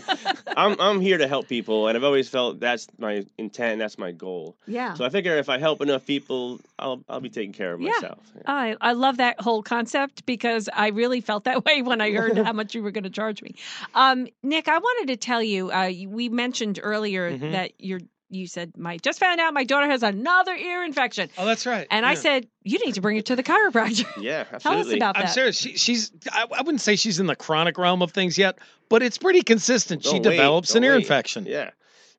I'm 0.56 0.76
I'm 0.80 1.00
here 1.00 1.18
to 1.18 1.28
help 1.28 1.48
people, 1.48 1.88
and 1.88 1.96
I've 1.96 2.04
always 2.04 2.28
felt 2.28 2.60
that's 2.60 2.86
my 2.98 3.24
intent. 3.36 3.78
That's 3.80 3.98
my 3.98 4.12
goal. 4.12 4.56
Yeah. 4.66 4.94
So 4.94 5.04
I 5.04 5.10
figure 5.10 5.36
if 5.36 5.48
I 5.48 5.58
help 5.58 5.80
enough 5.82 6.06
people, 6.06 6.60
I'll 6.78 7.02
I'll 7.08 7.20
be 7.20 7.30
taking 7.30 7.52
care 7.52 7.72
of 7.72 7.80
Yeah. 7.80 7.90
myself. 7.90 8.18
Yeah. 8.36 8.42
I, 8.46 8.76
I 8.80 8.92
love 8.92 9.16
that 9.18 9.40
whole 9.40 9.62
concept 9.62 10.24
because 10.26 10.68
I 10.72 10.88
really 10.88 11.20
felt 11.20 11.44
that 11.44 11.64
way 11.66 11.82
when 11.82 12.00
I 12.00 12.12
heard 12.12 12.38
how 12.46 12.52
much 12.52 12.74
you 12.74 12.82
were 12.82 12.92
going 12.92 13.04
to 13.04 13.10
charge 13.10 13.42
me. 13.42 13.56
Um, 13.94 14.28
Nick, 14.42 14.68
I 14.68 14.78
wanted 14.78 15.12
to 15.12 15.16
tell 15.16 15.42
you, 15.42 15.70
uh, 15.70 15.90
we 16.08 16.28
mentioned 16.28 16.78
earlier 16.82 17.32
Mhm. 17.36 17.52
that 17.52 17.72
you're, 17.78 18.00
you 18.28 18.46
said, 18.46 18.76
my 18.76 18.96
just 18.98 19.20
found 19.20 19.40
out 19.40 19.54
my 19.54 19.64
daughter 19.64 19.86
has 19.86 20.02
another 20.02 20.54
ear 20.54 20.82
infection. 20.84 21.28
Oh, 21.38 21.44
that's 21.46 21.64
right. 21.66 21.86
And 21.90 22.04
I 22.04 22.14
said, 22.14 22.46
you 22.64 22.84
need 22.84 22.94
to 22.94 23.00
bring 23.00 23.16
her 23.16 23.22
to 23.22 23.36
the 23.36 23.42
chiropractor. 23.42 24.06
Yeah, 24.20 24.44
Tell 24.44 24.54
us 24.54 24.64
absolutely. 24.66 24.96
about 24.96 25.16
I'm 25.16 25.22
that. 25.26 25.32
serious. 25.34 25.56
She, 25.58 25.76
she's. 25.76 26.10
I, 26.32 26.42
I 26.52 26.62
wouldn't 26.62 26.80
say 26.80 26.96
she's 26.96 27.20
in 27.20 27.26
the 27.26 27.36
chronic 27.36 27.78
realm 27.78 28.02
of 28.02 28.12
things 28.12 28.36
yet, 28.38 28.58
but 28.88 29.02
it's 29.02 29.18
pretty 29.18 29.42
consistent. 29.42 30.02
she 30.04 30.12
Don't 30.18 30.24
wait, 30.24 30.30
develops 30.36 30.68
don't 30.70 30.78
an 30.78 30.84
ear 30.84 30.92
wait. 30.92 31.02
infection. 31.02 31.46
Yeah. 31.46 31.70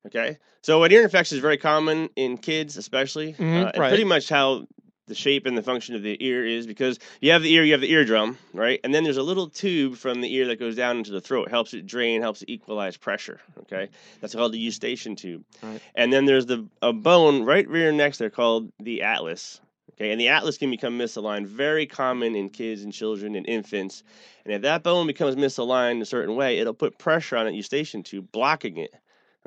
Okay. 0.05 0.37
So 0.61 0.83
an 0.83 0.91
ear 0.91 1.03
infection 1.03 1.35
is 1.37 1.41
very 1.41 1.57
common 1.57 2.09
in 2.15 2.37
kids, 2.37 2.77
especially. 2.77 3.33
Mhm, 3.33 3.39
uh, 3.39 3.67
and 3.69 3.77
right. 3.77 3.89
Pretty 3.89 4.03
much 4.05 4.29
how 4.29 4.67
the 5.07 5.15
shape 5.15 5.45
and 5.45 5.57
the 5.57 5.63
function 5.63 5.95
of 5.95 6.03
the 6.03 6.17
ear 6.23 6.45
is 6.45 6.67
because 6.67 6.99
you 7.21 7.31
have 7.31 7.41
the 7.41 7.53
ear, 7.53 7.63
you 7.63 7.71
have 7.71 7.81
the 7.81 7.91
eardrum, 7.91 8.37
right? 8.53 8.79
And 8.83 8.93
then 8.93 9.03
there's 9.03 9.17
a 9.17 9.23
little 9.23 9.49
tube 9.49 9.95
from 9.95 10.21
the 10.21 10.33
ear 10.33 10.47
that 10.47 10.59
goes 10.59 10.75
down 10.75 10.97
into 10.97 11.11
the 11.11 11.21
throat, 11.21 11.49
helps 11.49 11.73
it 11.73 11.85
drain, 11.85 12.21
helps 12.21 12.41
it 12.41 12.49
equalize 12.49 12.97
pressure. 12.97 13.39
Okay. 13.61 13.89
That's 14.21 14.35
called 14.35 14.53
the 14.53 14.59
eustachian 14.59 15.15
tube. 15.15 15.43
Right. 15.63 15.81
And 15.95 16.11
then 16.11 16.25
there's 16.25 16.45
the 16.45 16.67
a 16.81 16.93
bone 16.93 17.43
right 17.43 17.67
rear 17.67 17.91
next 17.91 18.17
there 18.17 18.29
called 18.29 18.71
the 18.79 19.03
atlas. 19.03 19.61
Okay, 19.93 20.11
and 20.11 20.21
the 20.21 20.27
atlas 20.27 20.59
can 20.59 20.69
become 20.69 20.99
misaligned, 20.99 21.47
very 21.47 21.87
common 21.87 22.35
in 22.35 22.49
kids 22.49 22.83
and 22.83 22.93
children 22.93 23.35
and 23.35 23.47
infants. 23.47 24.03
And 24.45 24.53
if 24.53 24.61
that 24.61 24.83
bone 24.83 25.07
becomes 25.07 25.35
misaligned 25.35 26.01
a 26.01 26.05
certain 26.05 26.35
way, 26.35 26.59
it'll 26.59 26.75
put 26.75 26.99
pressure 26.99 27.35
on 27.35 27.47
that 27.47 27.55
eustachian 27.55 28.03
tube, 28.03 28.31
blocking 28.31 28.77
it. 28.77 28.93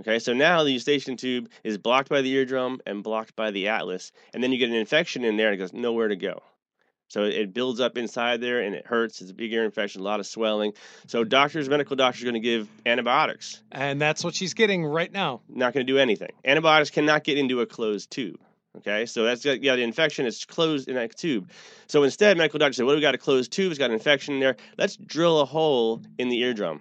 Okay, 0.01 0.19
so 0.19 0.33
now 0.33 0.65
the 0.65 0.73
eustachian 0.73 1.19
tube 1.19 1.51
is 1.63 1.77
blocked 1.77 2.09
by 2.09 2.23
the 2.23 2.31
eardrum 2.33 2.81
and 2.87 3.03
blocked 3.03 3.37
by 3.37 3.51
the 3.51 3.69
atlas, 3.69 4.13
and 4.33 4.43
then 4.43 4.51
you 4.51 4.57
get 4.57 4.71
an 4.71 4.75
infection 4.75 5.25
in 5.25 5.37
there 5.37 5.49
and 5.49 5.55
it 5.55 5.59
goes 5.59 5.75
nowhere 5.75 6.09
to 6.09 6.17
go. 6.17 6.43
So 7.09 7.25
it- 7.25 7.53
builds 7.53 7.81
up 7.81 7.99
inside 7.99 8.41
there 8.41 8.61
and 8.61 8.75
it 8.75 8.87
hurts. 8.87 9.21
It's 9.21 9.31
a 9.31 9.35
big 9.35 9.53
ear 9.53 9.65
infection, 9.65 10.01
a 10.01 10.05
lot 10.05 10.21
of 10.21 10.27
swelling. 10.27 10.73
So 11.07 11.23
doctors, 11.23 11.69
medical 11.69 11.97
doctors, 11.97 12.23
are 12.23 12.25
going 12.25 12.35
to 12.35 12.41
give 12.41 12.69
antibiotics. 12.87 13.61
And 13.73 14.01
that's 14.01 14.25
what 14.25 14.35
she's 14.35 14.55
getting 14.55 14.87
right 14.87 15.13
now. 15.13 15.43
Not 15.49 15.75
going 15.75 15.85
to 15.85 15.93
do 15.93 15.99
anything. 15.99 16.31
Antibiotics 16.47 16.91
cannot 16.91 17.25
get 17.25 17.37
into 17.37 17.61
a 17.61 17.67
closed 17.67 18.11
tube. 18.11 18.41
Okay, 18.79 19.05
so 19.05 19.25
that's 19.25 19.45
got 19.45 19.63
yeah, 19.63 19.75
the 19.75 19.83
infection 19.83 20.25
is 20.25 20.45
closed 20.45 20.89
in 20.89 20.95
that 20.95 21.15
tube. 21.17 21.51
So 21.89 22.05
instead, 22.05 22.39
medical 22.39 22.61
doctors 22.61 22.77
say, 22.77 22.85
"Well, 22.85 22.95
we 22.95 23.01
got 23.03 23.17
a 23.17 23.19
closed 23.19 23.51
tube. 23.51 23.73
It's 23.73 23.79
got 23.79 23.91
an 23.91 23.95
infection 23.95 24.35
in 24.35 24.41
there. 24.41 24.57
Let's 24.79 24.97
drill 24.97 25.41
a 25.41 25.45
hole 25.45 26.01
in 26.19 26.29
the 26.29 26.39
eardrum." 26.39 26.81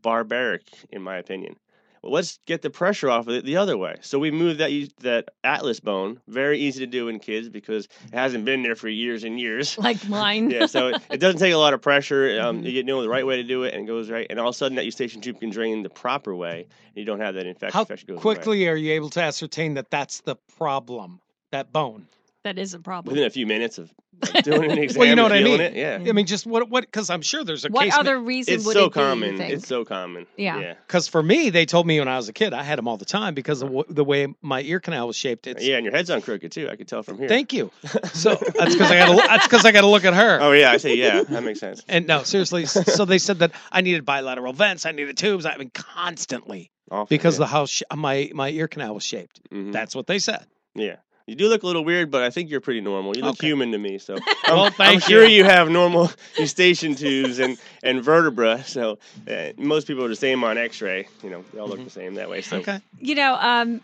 Barbaric, 0.00 0.62
in 0.92 1.02
my 1.02 1.16
opinion. 1.16 1.56
Well, 2.02 2.12
let's 2.12 2.38
get 2.46 2.62
the 2.62 2.70
pressure 2.70 3.10
off 3.10 3.26
of 3.26 3.34
it 3.34 3.44
the 3.44 3.56
other 3.56 3.76
way. 3.76 3.96
So 4.00 4.18
we 4.18 4.30
moved 4.30 4.60
that 4.60 4.70
that 5.00 5.30
atlas 5.44 5.80
bone. 5.80 6.20
Very 6.28 6.58
easy 6.58 6.80
to 6.80 6.86
do 6.86 7.08
in 7.08 7.18
kids 7.18 7.48
because 7.48 7.86
it 8.06 8.14
hasn't 8.14 8.44
been 8.44 8.62
there 8.62 8.74
for 8.76 8.88
years 8.88 9.24
and 9.24 9.38
years. 9.38 9.76
like 9.88 10.08
mine. 10.08 10.50
yeah, 10.50 10.66
so 10.66 10.88
it, 10.88 11.02
it 11.10 11.18
doesn't 11.18 11.40
take 11.40 11.52
a 11.54 11.58
lot 11.58 11.74
of 11.74 11.82
pressure. 11.82 12.40
Um, 12.40 12.62
Mhm. 12.62 12.72
You 12.72 12.82
know 12.84 13.02
the 13.02 13.08
right 13.08 13.26
way 13.26 13.36
to 13.36 13.42
do 13.44 13.64
it, 13.64 13.74
and 13.74 13.84
it 13.84 13.86
goes 13.86 14.10
right. 14.10 14.26
And 14.30 14.38
all 14.40 14.48
of 14.48 14.54
a 14.54 14.58
sudden, 14.58 14.76
that 14.76 14.84
eustachian 14.84 15.20
tube 15.20 15.40
can 15.40 15.50
drain 15.50 15.82
the 15.82 15.90
proper 15.90 16.34
way, 16.34 16.66
and 16.86 16.96
you 16.96 17.04
don't 17.04 17.20
have 17.20 17.34
that 17.34 17.46
infection. 17.46 17.72
How 17.72 17.80
infection 17.80 18.06
goes 18.08 18.16
away. 18.16 18.34
quickly 18.34 18.68
are 18.68 18.76
you 18.76 18.92
able 18.92 19.10
to 19.10 19.22
ascertain 19.22 19.74
that 19.74 19.90
that's 19.90 20.20
the 20.22 20.36
problem? 20.56 21.20
That 21.50 21.72
bone. 21.72 22.06
That 22.44 22.58
is 22.58 22.72
a 22.74 22.78
problem. 22.78 23.12
within 23.12 23.26
a 23.26 23.30
few 23.30 23.46
minutes 23.46 23.78
of 23.78 23.92
of 24.22 24.42
doing 24.42 24.70
an 24.72 24.78
exam. 24.78 24.98
Well, 25.00 25.08
you 25.08 25.14
know 25.14 25.22
what 25.22 25.32
I 25.32 25.42
mean. 25.42 25.60
It, 25.60 25.74
yeah. 25.74 25.98
I 26.08 26.12
mean, 26.12 26.26
just 26.26 26.44
what? 26.46 26.68
What? 26.68 26.82
Because 26.84 27.08
I'm 27.10 27.22
sure 27.22 27.44
there's 27.44 27.64
a 27.64 27.68
what 27.68 27.84
case. 27.84 27.94
other 27.96 28.18
reason 28.18 28.54
It's 28.54 28.64
would 28.66 28.72
so 28.74 28.86
it 28.86 28.94
be, 28.94 29.00
you 29.00 29.06
common. 29.06 29.36
think? 29.38 29.52
It's 29.54 29.68
so 29.68 29.84
common. 29.84 30.26
Yeah. 30.36 30.58
Yeah. 30.58 30.74
Because 30.86 31.06
for 31.08 31.22
me, 31.22 31.50
they 31.50 31.66
told 31.66 31.86
me 31.86 31.98
when 32.00 32.08
I 32.08 32.16
was 32.16 32.28
a 32.28 32.32
kid, 32.32 32.52
I 32.54 32.62
had 32.64 32.78
them 32.78 32.88
all 32.88 32.96
the 32.96 33.04
time 33.04 33.34
because 33.34 33.62
of 33.62 33.70
wh- 33.72 33.88
the 33.92 34.02
way 34.04 34.26
my 34.42 34.60
ear 34.62 34.80
canal 34.80 35.06
was 35.06 35.14
shaped. 35.16 35.46
It's, 35.46 35.64
Yeah, 35.64 35.76
and 35.76 35.84
your 35.84 35.94
head's 35.94 36.10
on 36.10 36.20
crooked 36.20 36.50
too. 36.50 36.68
I 36.68 36.74
could 36.76 36.88
tell 36.88 37.02
from 37.04 37.18
here. 37.18 37.28
Thank 37.28 37.52
you. 37.52 37.70
So 38.12 38.34
that's 38.34 38.74
because 38.74 38.90
I 38.90 38.98
got 38.98 39.06
to. 39.10 39.16
That's 39.28 39.46
because 39.46 39.64
I 39.64 39.70
got 39.72 39.82
to 39.82 39.86
look 39.86 40.04
at 40.04 40.14
her. 40.14 40.40
Oh 40.40 40.52
yeah, 40.52 40.72
I 40.72 40.78
say 40.78 40.96
yeah. 40.96 41.22
That 41.22 41.44
makes 41.44 41.60
sense. 41.60 41.84
And 41.88 42.06
no, 42.08 42.22
seriously. 42.24 42.66
so 42.66 43.04
they 43.04 43.18
said 43.18 43.38
that 43.40 43.52
I 43.70 43.82
needed 43.82 44.04
bilateral 44.04 44.52
vents. 44.52 44.86
I 44.86 44.92
needed 44.92 45.16
tubes. 45.16 45.46
I 45.46 45.56
mean, 45.56 45.70
constantly 45.72 46.70
Awful, 46.90 47.06
because 47.06 47.34
yeah. 47.36 47.44
the 47.44 47.46
how 47.46 47.66
sh- 47.66 47.82
my 47.94 48.30
my 48.34 48.48
ear 48.50 48.66
canal 48.66 48.94
was 48.94 49.04
shaped. 49.04 49.40
Mhm. 49.52 49.72
That's 49.72 49.94
what 49.94 50.06
they 50.06 50.18
said. 50.18 50.44
yeah. 50.74 50.96
You 51.28 51.34
do 51.34 51.48
look 51.48 51.62
a 51.62 51.66
little 51.66 51.84
weird, 51.84 52.10
but 52.10 52.22
I 52.22 52.30
think 52.30 52.48
you're 52.48 52.62
pretty 52.62 52.80
normal. 52.80 53.14
You 53.16 53.22
look 53.22 53.34
Okay. 53.34 53.48
human 53.48 53.70
to 53.72 53.78
me, 53.78 53.98
so 53.98 54.16
I'm, 54.48 54.72
thank 54.72 54.94
I'm 54.94 54.98
sure 55.00 55.24
you. 55.24 55.38
you 55.38 55.44
have 55.44 55.68
normal 55.68 56.10
eustachian 56.38 56.94
tubes 56.94 57.38
and, 57.38 57.58
and 57.82 58.02
vertebra. 58.02 58.64
So 58.64 58.98
uh, 59.30 59.52
most 59.58 59.86
people 59.86 60.04
are 60.04 60.08
the 60.08 60.16
same 60.16 60.42
on 60.42 60.56
X-ray. 60.56 61.06
You 61.22 61.30
know, 61.30 61.44
they 61.52 61.58
all 61.58 61.68
look 61.68 61.80
Mhm. 61.80 61.84
the 61.84 61.90
same 61.90 62.14
that 62.14 62.30
way. 62.30 62.40
So 62.40 62.56
Okay. 62.58 62.80
You 62.98 63.14
know, 63.14 63.34
um, 63.40 63.82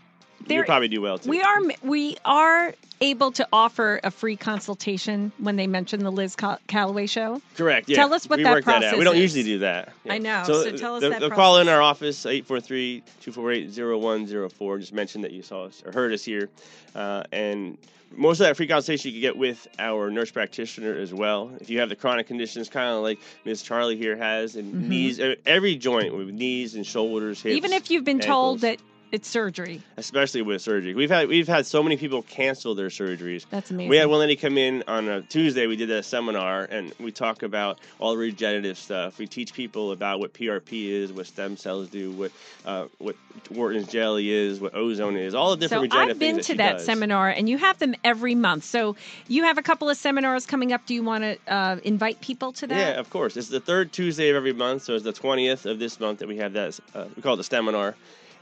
you 0.50 0.57
there 0.57 0.64
probably 0.64 0.88
do 0.88 1.00
well 1.00 1.18
too. 1.18 1.30
we 1.30 1.42
are 1.42 1.59
we 1.83 2.16
are 2.24 2.74
able 3.00 3.33
to 3.33 3.46
offer 3.52 3.98
a 4.04 4.11
free 4.11 4.37
consultation 4.37 5.33
when 5.38 5.57
they 5.57 5.66
mention 5.66 6.04
the 6.04 6.12
Liz 6.12 6.37
Cal- 6.37 6.61
Calloway 6.68 7.07
show. 7.07 7.42
Correct. 7.57 7.88
Yeah. 7.88 7.96
Tell 7.96 8.14
us 8.14 8.28
what 8.28 8.38
we 8.38 8.44
that 8.44 8.52
work 8.52 8.64
that 8.64 8.76
out. 8.76 8.80
process 8.83 8.98
We 8.98 9.04
don't 9.04 9.16
is. 9.16 9.22
usually 9.35 9.42
do 9.42 9.59
that. 9.61 9.92
I 10.09 10.18
know, 10.18 10.44
So, 10.46 10.62
so 10.62 10.76
tell 10.76 10.94
us 10.96 11.00
they'll, 11.02 11.11
that 11.11 11.20
they'll 11.20 11.30
call 11.30 11.59
in 11.59 11.68
our 11.68 11.83
office 11.83 12.24
843-248-0104. 12.24 14.80
Just 14.80 14.92
mention 14.92 15.20
that 15.22 15.33
you 15.33 15.42
saw 15.42 15.64
us 15.64 15.83
or 15.85 15.92
heard 15.92 16.12
us 16.12 16.24
here, 16.24 16.48
uh, 16.94 17.24
and 17.33 17.76
most 18.16 18.38
of 18.40 18.46
that 18.46 18.57
free 18.57 18.66
consultation 18.68 19.11
you 19.11 19.14
can 19.16 19.22
get 19.22 19.37
with 19.37 19.66
our 19.78 20.09
nurse 20.11 20.30
practitioner 20.30 20.94
as 20.96 21.12
well. 21.12 21.50
If 21.61 21.68
you 21.68 21.80
have 21.80 21.88
the 21.88 21.96
chronic 21.96 22.26
conditions, 22.28 22.68
kind 22.68 22.94
of 22.94 23.02
like 23.02 23.18
Miss 23.44 23.61
Charlie 23.62 23.96
here 23.96 24.16
has, 24.16 24.54
and 24.57 24.72
Mhm. 24.72 24.88
knees, 24.88 25.20
every 25.44 25.74
joint 25.74 26.14
with 26.16 26.28
knees 26.30 26.76
and 26.76 26.87
shoulders, 26.87 27.42
hips, 27.42 27.57
Even 27.57 27.72
if 27.72 27.90
you've 27.90 28.04
been 28.04 28.20
told 28.20 28.61
that 28.61 28.78
it's 29.14 29.29
surgery, 29.29 29.81
especially 29.96 30.42
with 30.42 30.61
surgery, 30.61 30.92
we've 30.92 31.09
had 31.09 31.29
we've 31.29 31.46
had 31.46 31.64
so 31.66 31.85
many 31.85 31.96
people 31.96 32.22
cancel 32.22 32.74
their 32.74 32.88
surgeries. 32.88 33.46
that's 33.48 33.70
amazing. 33.70 33.88
We 33.88 33.96
had 33.96 34.09
one 34.09 34.18
lady 34.18 34.35
come 34.35 34.59
in 34.59 34.83
on 34.88 35.09
a 35.09 35.22
Tuesday. 35.22 35.68
We 35.68 35.77
did 35.77 35.88
a 35.88 36.03
seminar 36.03 36.64
and 36.64 36.92
we 36.98 37.12
talk 37.12 37.44
about 37.44 37.79
all 38.00 38.11
the 38.11 38.18
regenerative 38.18 38.77
stuff. 38.77 39.18
We 39.18 39.29
teach 39.29 39.55
people 39.55 39.92
about 39.92 40.18
what 40.18 40.35
PRP 40.35 40.90
is, 40.90 41.12
what 41.12 41.27
stem 41.27 41.57
cells 41.57 41.88
do, 41.88 42.11
what 42.11 42.33
uh, 42.66 42.87
what 42.98 43.14
Wharton's 43.53 43.87
jelly 43.87 44.31
is, 44.31 44.59
what 44.59 44.74
ozone 44.74 45.16
is, 45.16 45.33
all 45.33 45.50
the 45.50 45.59
different 45.59 45.83
so 45.92 45.98
regenerative 45.98 46.16
I've 46.16 46.18
been 46.18 46.40
to 46.40 46.55
that 46.57 46.72
does. 46.79 46.85
seminar, 46.85 47.29
and 47.29 47.48
you 47.48 47.57
have 47.59 47.79
them 47.79 47.94
every 48.03 48.35
month. 48.35 48.64
So 48.64 48.96
you 49.29 49.44
have 49.44 49.59
a 49.59 49.62
couple 49.62 49.88
of 49.88 49.96
seminars 49.96 50.44
coming 50.44 50.72
up. 50.72 50.87
Do 50.87 50.94
you 50.94 51.05
want 51.05 51.22
to 51.22 51.38
uh, 51.46 51.77
invite 51.85 52.20
people 52.20 52.53
to 52.55 52.66
that? 52.66 52.77
Yeah, 52.77 52.98
of 52.98 53.11
course. 53.11 53.37
It's 53.37 53.48
the 53.48 53.61
third 53.61 53.92
Tuesday 53.92 54.31
of 54.31 54.35
every 54.37 54.53
month, 54.53 54.83
so 54.83 54.94
it's 54.94 55.05
the 55.05 55.12
twentieth 55.12 55.66
of 55.66 55.79
this 55.79 56.00
month 56.00 56.18
that 56.18 56.27
we 56.27 56.38
have 56.38 56.53
that. 56.55 56.81
Uh, 56.96 57.05
we 57.14 57.22
call 57.22 57.35
it 57.35 57.37
the 57.37 57.44
seminar, 57.44 57.94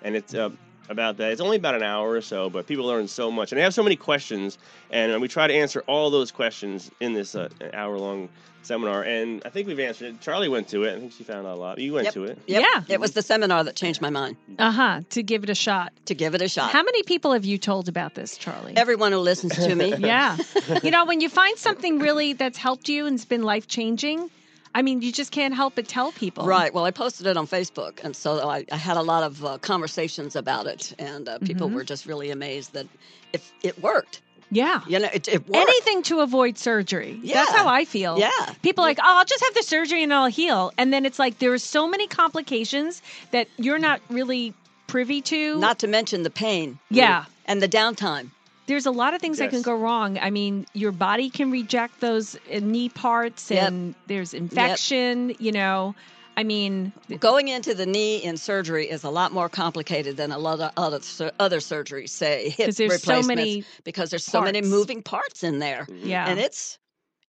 and 0.04 0.16
it's 0.16 0.34
uh, 0.34 0.50
about 0.88 1.16
that. 1.18 1.32
It's 1.32 1.40
only 1.40 1.56
about 1.56 1.74
an 1.74 1.82
hour 1.82 2.10
or 2.10 2.20
so, 2.20 2.50
but 2.50 2.66
people 2.66 2.84
learn 2.86 3.08
so 3.08 3.30
much, 3.30 3.52
and 3.52 3.58
they 3.58 3.62
have 3.62 3.74
so 3.74 3.82
many 3.82 3.96
questions, 3.96 4.58
and 4.90 5.20
we 5.20 5.28
try 5.28 5.46
to 5.46 5.54
answer 5.54 5.82
all 5.86 6.10
those 6.10 6.30
questions 6.30 6.90
in 7.00 7.12
this 7.14 7.34
uh, 7.34 7.48
hour-long 7.72 8.28
seminar. 8.64 9.02
And 9.02 9.42
I 9.44 9.48
think 9.48 9.66
we've 9.66 9.80
answered 9.80 10.14
it. 10.14 10.20
Charlie 10.20 10.48
went 10.48 10.68
to 10.68 10.84
it. 10.84 10.94
I 10.96 11.00
think 11.00 11.12
she 11.12 11.24
found 11.24 11.46
out 11.48 11.54
a 11.54 11.60
lot. 11.60 11.78
You 11.78 11.94
went 11.94 12.04
Yep. 12.06 12.14
to 12.14 12.24
it. 12.24 12.38
Yep. 12.46 12.62
Yeah. 12.62 12.94
It 12.94 13.00
was 13.00 13.10
the 13.10 13.22
seminar 13.22 13.64
that 13.64 13.74
changed 13.74 14.00
my 14.00 14.10
mind 14.10 14.36
Uh 14.56 14.70
huh. 14.70 15.00
To 15.10 15.22
give 15.24 15.42
it 15.42 15.50
a 15.50 15.54
shot. 15.54 15.92
to 16.06 16.14
give 16.14 16.34
it 16.36 16.42
a 16.42 16.48
shot. 16.48 16.70
How 16.70 16.84
many 16.84 17.02
people 17.02 17.32
have 17.32 17.44
you 17.44 17.58
told 17.58 17.88
about 17.88 18.14
this, 18.14 18.36
Charlie? 18.36 18.76
Everyone 18.76 19.10
who 19.10 19.18
listens 19.18 19.56
to 19.56 19.74
me. 19.74 19.94
yeah. 19.98 20.36
you 20.84 20.92
know, 20.92 21.04
when 21.06 21.20
you 21.20 21.28
find 21.28 21.58
something 21.58 21.98
really 21.98 22.34
that's 22.34 22.56
helped 22.58 22.88
you 22.88 23.06
and 23.06 23.16
it's 23.16 23.24
been 23.24 23.42
life 23.42 23.66
changing, 23.66 24.30
I 24.74 24.82
mean, 24.82 25.02
you 25.02 25.12
just 25.12 25.32
can't 25.32 25.54
help 25.54 25.74
but 25.74 25.86
tell 25.88 26.12
people. 26.12 26.46
Right. 26.46 26.72
Well, 26.72 26.84
I 26.84 26.90
posted 26.90 27.26
it 27.26 27.36
on 27.36 27.46
Facebook, 27.46 28.02
and 28.02 28.16
so 28.16 28.48
I, 28.48 28.64
I 28.72 28.76
had 28.76 28.96
a 28.96 29.02
lot 29.02 29.22
of 29.22 29.44
uh, 29.44 29.58
conversations 29.58 30.34
about 30.36 30.66
it, 30.66 30.94
and 30.98 31.28
uh, 31.28 31.38
people 31.40 31.68
Mhm. 31.68 31.74
were 31.74 31.84
just 31.84 32.06
really 32.06 32.30
amazed 32.30 32.72
that 32.72 32.86
if 33.32 33.52
it 33.62 33.80
worked. 33.82 34.22
Yeah. 34.50 34.80
You 34.86 34.98
know, 34.98 35.08
it, 35.12 35.28
it 35.28 35.48
worked. 35.48 35.56
Anything 35.56 36.02
to 36.04 36.20
avoid 36.20 36.58
surgery. 36.58 37.18
Yeah. 37.22 37.36
That's 37.36 37.52
how 37.52 37.68
I 37.68 37.84
feel. 37.86 38.18
Yeah. 38.18 38.30
People 38.62 38.84
are 38.84 38.88
like, 38.88 38.98
oh, 39.00 39.18
I'll 39.18 39.24
just 39.24 39.42
have 39.42 39.54
the 39.54 39.62
surgery 39.62 40.02
and 40.02 40.12
I'll 40.12 40.26
heal. 40.26 40.72
And 40.76 40.92
then 40.92 41.06
it's 41.06 41.18
like 41.18 41.38
there 41.38 41.52
are 41.54 41.58
so 41.58 41.88
many 41.88 42.06
complications 42.06 43.00
that 43.30 43.48
you're 43.56 43.78
not 43.78 44.00
really 44.10 44.52
privy 44.88 45.22
to. 45.22 45.58
Not 45.58 45.78
to 45.78 45.86
mention 45.86 46.22
the 46.22 46.28
pain. 46.30 46.78
Yeah. 46.90 47.24
And 47.46 47.62
the 47.62 47.68
downtime. 47.68 48.30
There's 48.66 48.86
a 48.86 48.90
lot 48.90 49.12
of 49.14 49.20
things 49.20 49.38
that 49.38 49.50
can 49.50 49.62
go 49.62 49.74
wrong. 49.76 50.18
I 50.18 50.30
mean, 50.30 50.66
your 50.72 50.92
body 50.92 51.30
can 51.30 51.50
reject 51.50 52.00
those 52.00 52.36
uh, 52.52 52.60
knee 52.60 52.88
parts, 52.88 53.50
Yep. 53.50 53.68
and 53.68 53.94
there's 54.06 54.34
infection. 54.34 55.34
You 55.38 55.52
know, 55.52 55.94
I 56.36 56.44
mean, 56.44 56.92
Going 57.18 57.48
into 57.48 57.74
the 57.74 57.86
knee 57.86 58.18
in 58.22 58.36
surgery 58.36 58.88
is 58.88 59.04
a 59.04 59.10
lot 59.10 59.32
more 59.32 59.48
complicated 59.48 60.16
than 60.16 60.30
a 60.32 60.38
lot 60.38 60.60
of 60.60 60.70
other, 60.76 61.00
other 61.38 61.58
surgeries, 61.58 62.10
say 62.10 62.48
hip 62.50 62.72
so 62.72 62.84
replacements, 62.84 63.28
many. 63.28 63.64
because 63.84 64.10
there's 64.10 64.24
so 64.24 64.40
many 64.40 64.62
moving 64.62 65.02
parts 65.02 65.42
in 65.42 65.58
there, 65.58 65.86
Yeah. 65.90 66.28
and 66.28 66.38
it's 66.38 66.78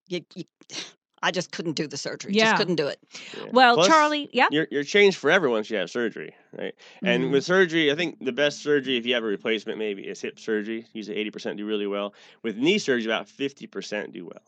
you, 0.07 0.21
you, 0.35 0.43
I 1.23 1.31
just 1.31 1.51
couldn't 1.51 1.73
do 1.73 1.87
the 1.87 1.97
surgery. 1.97 2.33
Yeah. 2.33 2.43
Just 2.51 2.57
couldn't 2.57 2.75
do 2.75 2.87
it. 2.87 2.99
Yeah. 3.37 3.45
Well, 3.51 3.75
Plus, 3.75 3.87
Charlie, 3.87 4.29
yeah. 4.33 4.47
You're, 4.51 4.67
you're 4.69 4.83
changed 4.83 5.17
forever 5.17 5.49
once 5.49 5.69
you 5.69 5.77
have 5.77 5.89
surgery, 5.89 6.35
right? 6.51 6.75
And 7.01 7.23
Mhm. 7.23 7.31
with 7.31 7.45
surgery, 7.45 7.91
I 7.91 7.95
think 7.95 8.23
the 8.23 8.33
best 8.33 8.61
surgery, 8.61 8.97
if 8.97 9.05
you 9.05 9.13
have 9.15 9.23
a 9.23 9.27
replacement, 9.27 9.79
maybe 9.79 10.03
is 10.03 10.19
hip 10.21 10.37
surgery. 10.37 10.85
Usually 10.93 11.17
80% 11.17 11.57
do 11.57 11.65
really 11.65 11.87
well. 11.87 12.13
With 12.43 12.57
knee 12.57 12.77
surgery, 12.77 13.09
about 13.11 13.27
50% 13.27 14.11
do 14.11 14.25
well. 14.25 14.41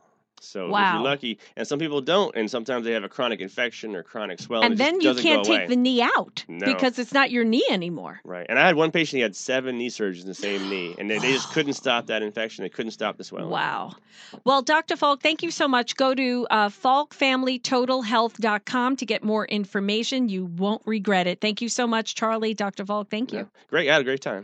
So 0.46 0.66
if 0.66 0.72
you're 0.94 1.02
lucky, 1.02 1.40
and 1.56 1.68
some 1.68 1.80
people 1.80 2.02
don't, 2.02 2.36
and 2.36 2.50
sometimes 2.50 2.86
they 2.86 2.92
have 2.92 3.04
a 3.04 3.10
chronic 3.10 3.40
infection 3.40 3.96
or 3.96 4.04
chronic 4.04 4.40
swelling. 4.40 4.66
and 4.72 4.78
then 4.78 5.02
you 5.02 5.14
can't 5.16 5.44
take 5.46 5.60
away. 5.62 5.68
the 5.68 5.76
knee 5.76 6.02
out 6.02 6.44
No. 6.48 6.66
because 6.66 6.98
it's 7.00 7.14
not 7.14 7.32
your 7.32 7.44
knee 7.44 7.66
anymore. 7.70 8.20
Right. 8.24 8.46
And 8.50 8.60
I 8.60 8.66
had 8.66 8.76
one 8.76 8.92
patient, 8.92 9.18
he 9.18 9.22
had 9.22 9.36
seven 9.36 9.78
knee 9.78 9.90
surgeries 9.90 10.22
in 10.22 10.28
the 10.28 10.34
same 10.34 10.70
knee, 10.70 10.96
and 10.98 11.10
they, 11.10 11.18
they 11.20 11.32
just 11.34 11.52
couldn't 11.52 11.74
stop 11.74 12.08
that 12.08 12.22
infection. 12.22 12.64
They 12.64 12.70
couldn't 12.70 12.92
stop 12.92 13.18
the 13.18 13.24
swelling. 13.24 13.50
Wow. 13.50 13.96
Well, 14.44 14.62
Dr. 14.62 14.96
Falk, 14.96 15.22
thank 15.22 15.44
you 15.44 15.52
so 15.52 15.68
much. 15.68 15.96
Go 15.96 16.14
to 16.14 16.48
uh, 16.52 16.70
falkfamilytotalhealth.com 16.70 18.96
to 18.98 19.06
get 19.06 19.24
more 19.24 19.46
information. 19.46 20.30
You 20.30 20.46
won't 20.46 20.82
regret 20.86 21.28
it. 21.28 21.42
Thank 21.42 21.62
you 21.62 21.70
so 21.70 21.88
much, 21.88 22.16
Charlie. 22.16 22.54
Dr. 22.54 22.86
Falk, 22.86 23.10
thank 23.10 23.32
you. 23.32 23.40
Yeah. 23.40 23.46
Great. 23.70 23.90
I 23.90 23.94
had 23.94 24.02
a 24.02 24.06
great 24.06 24.22
time. 24.22 24.44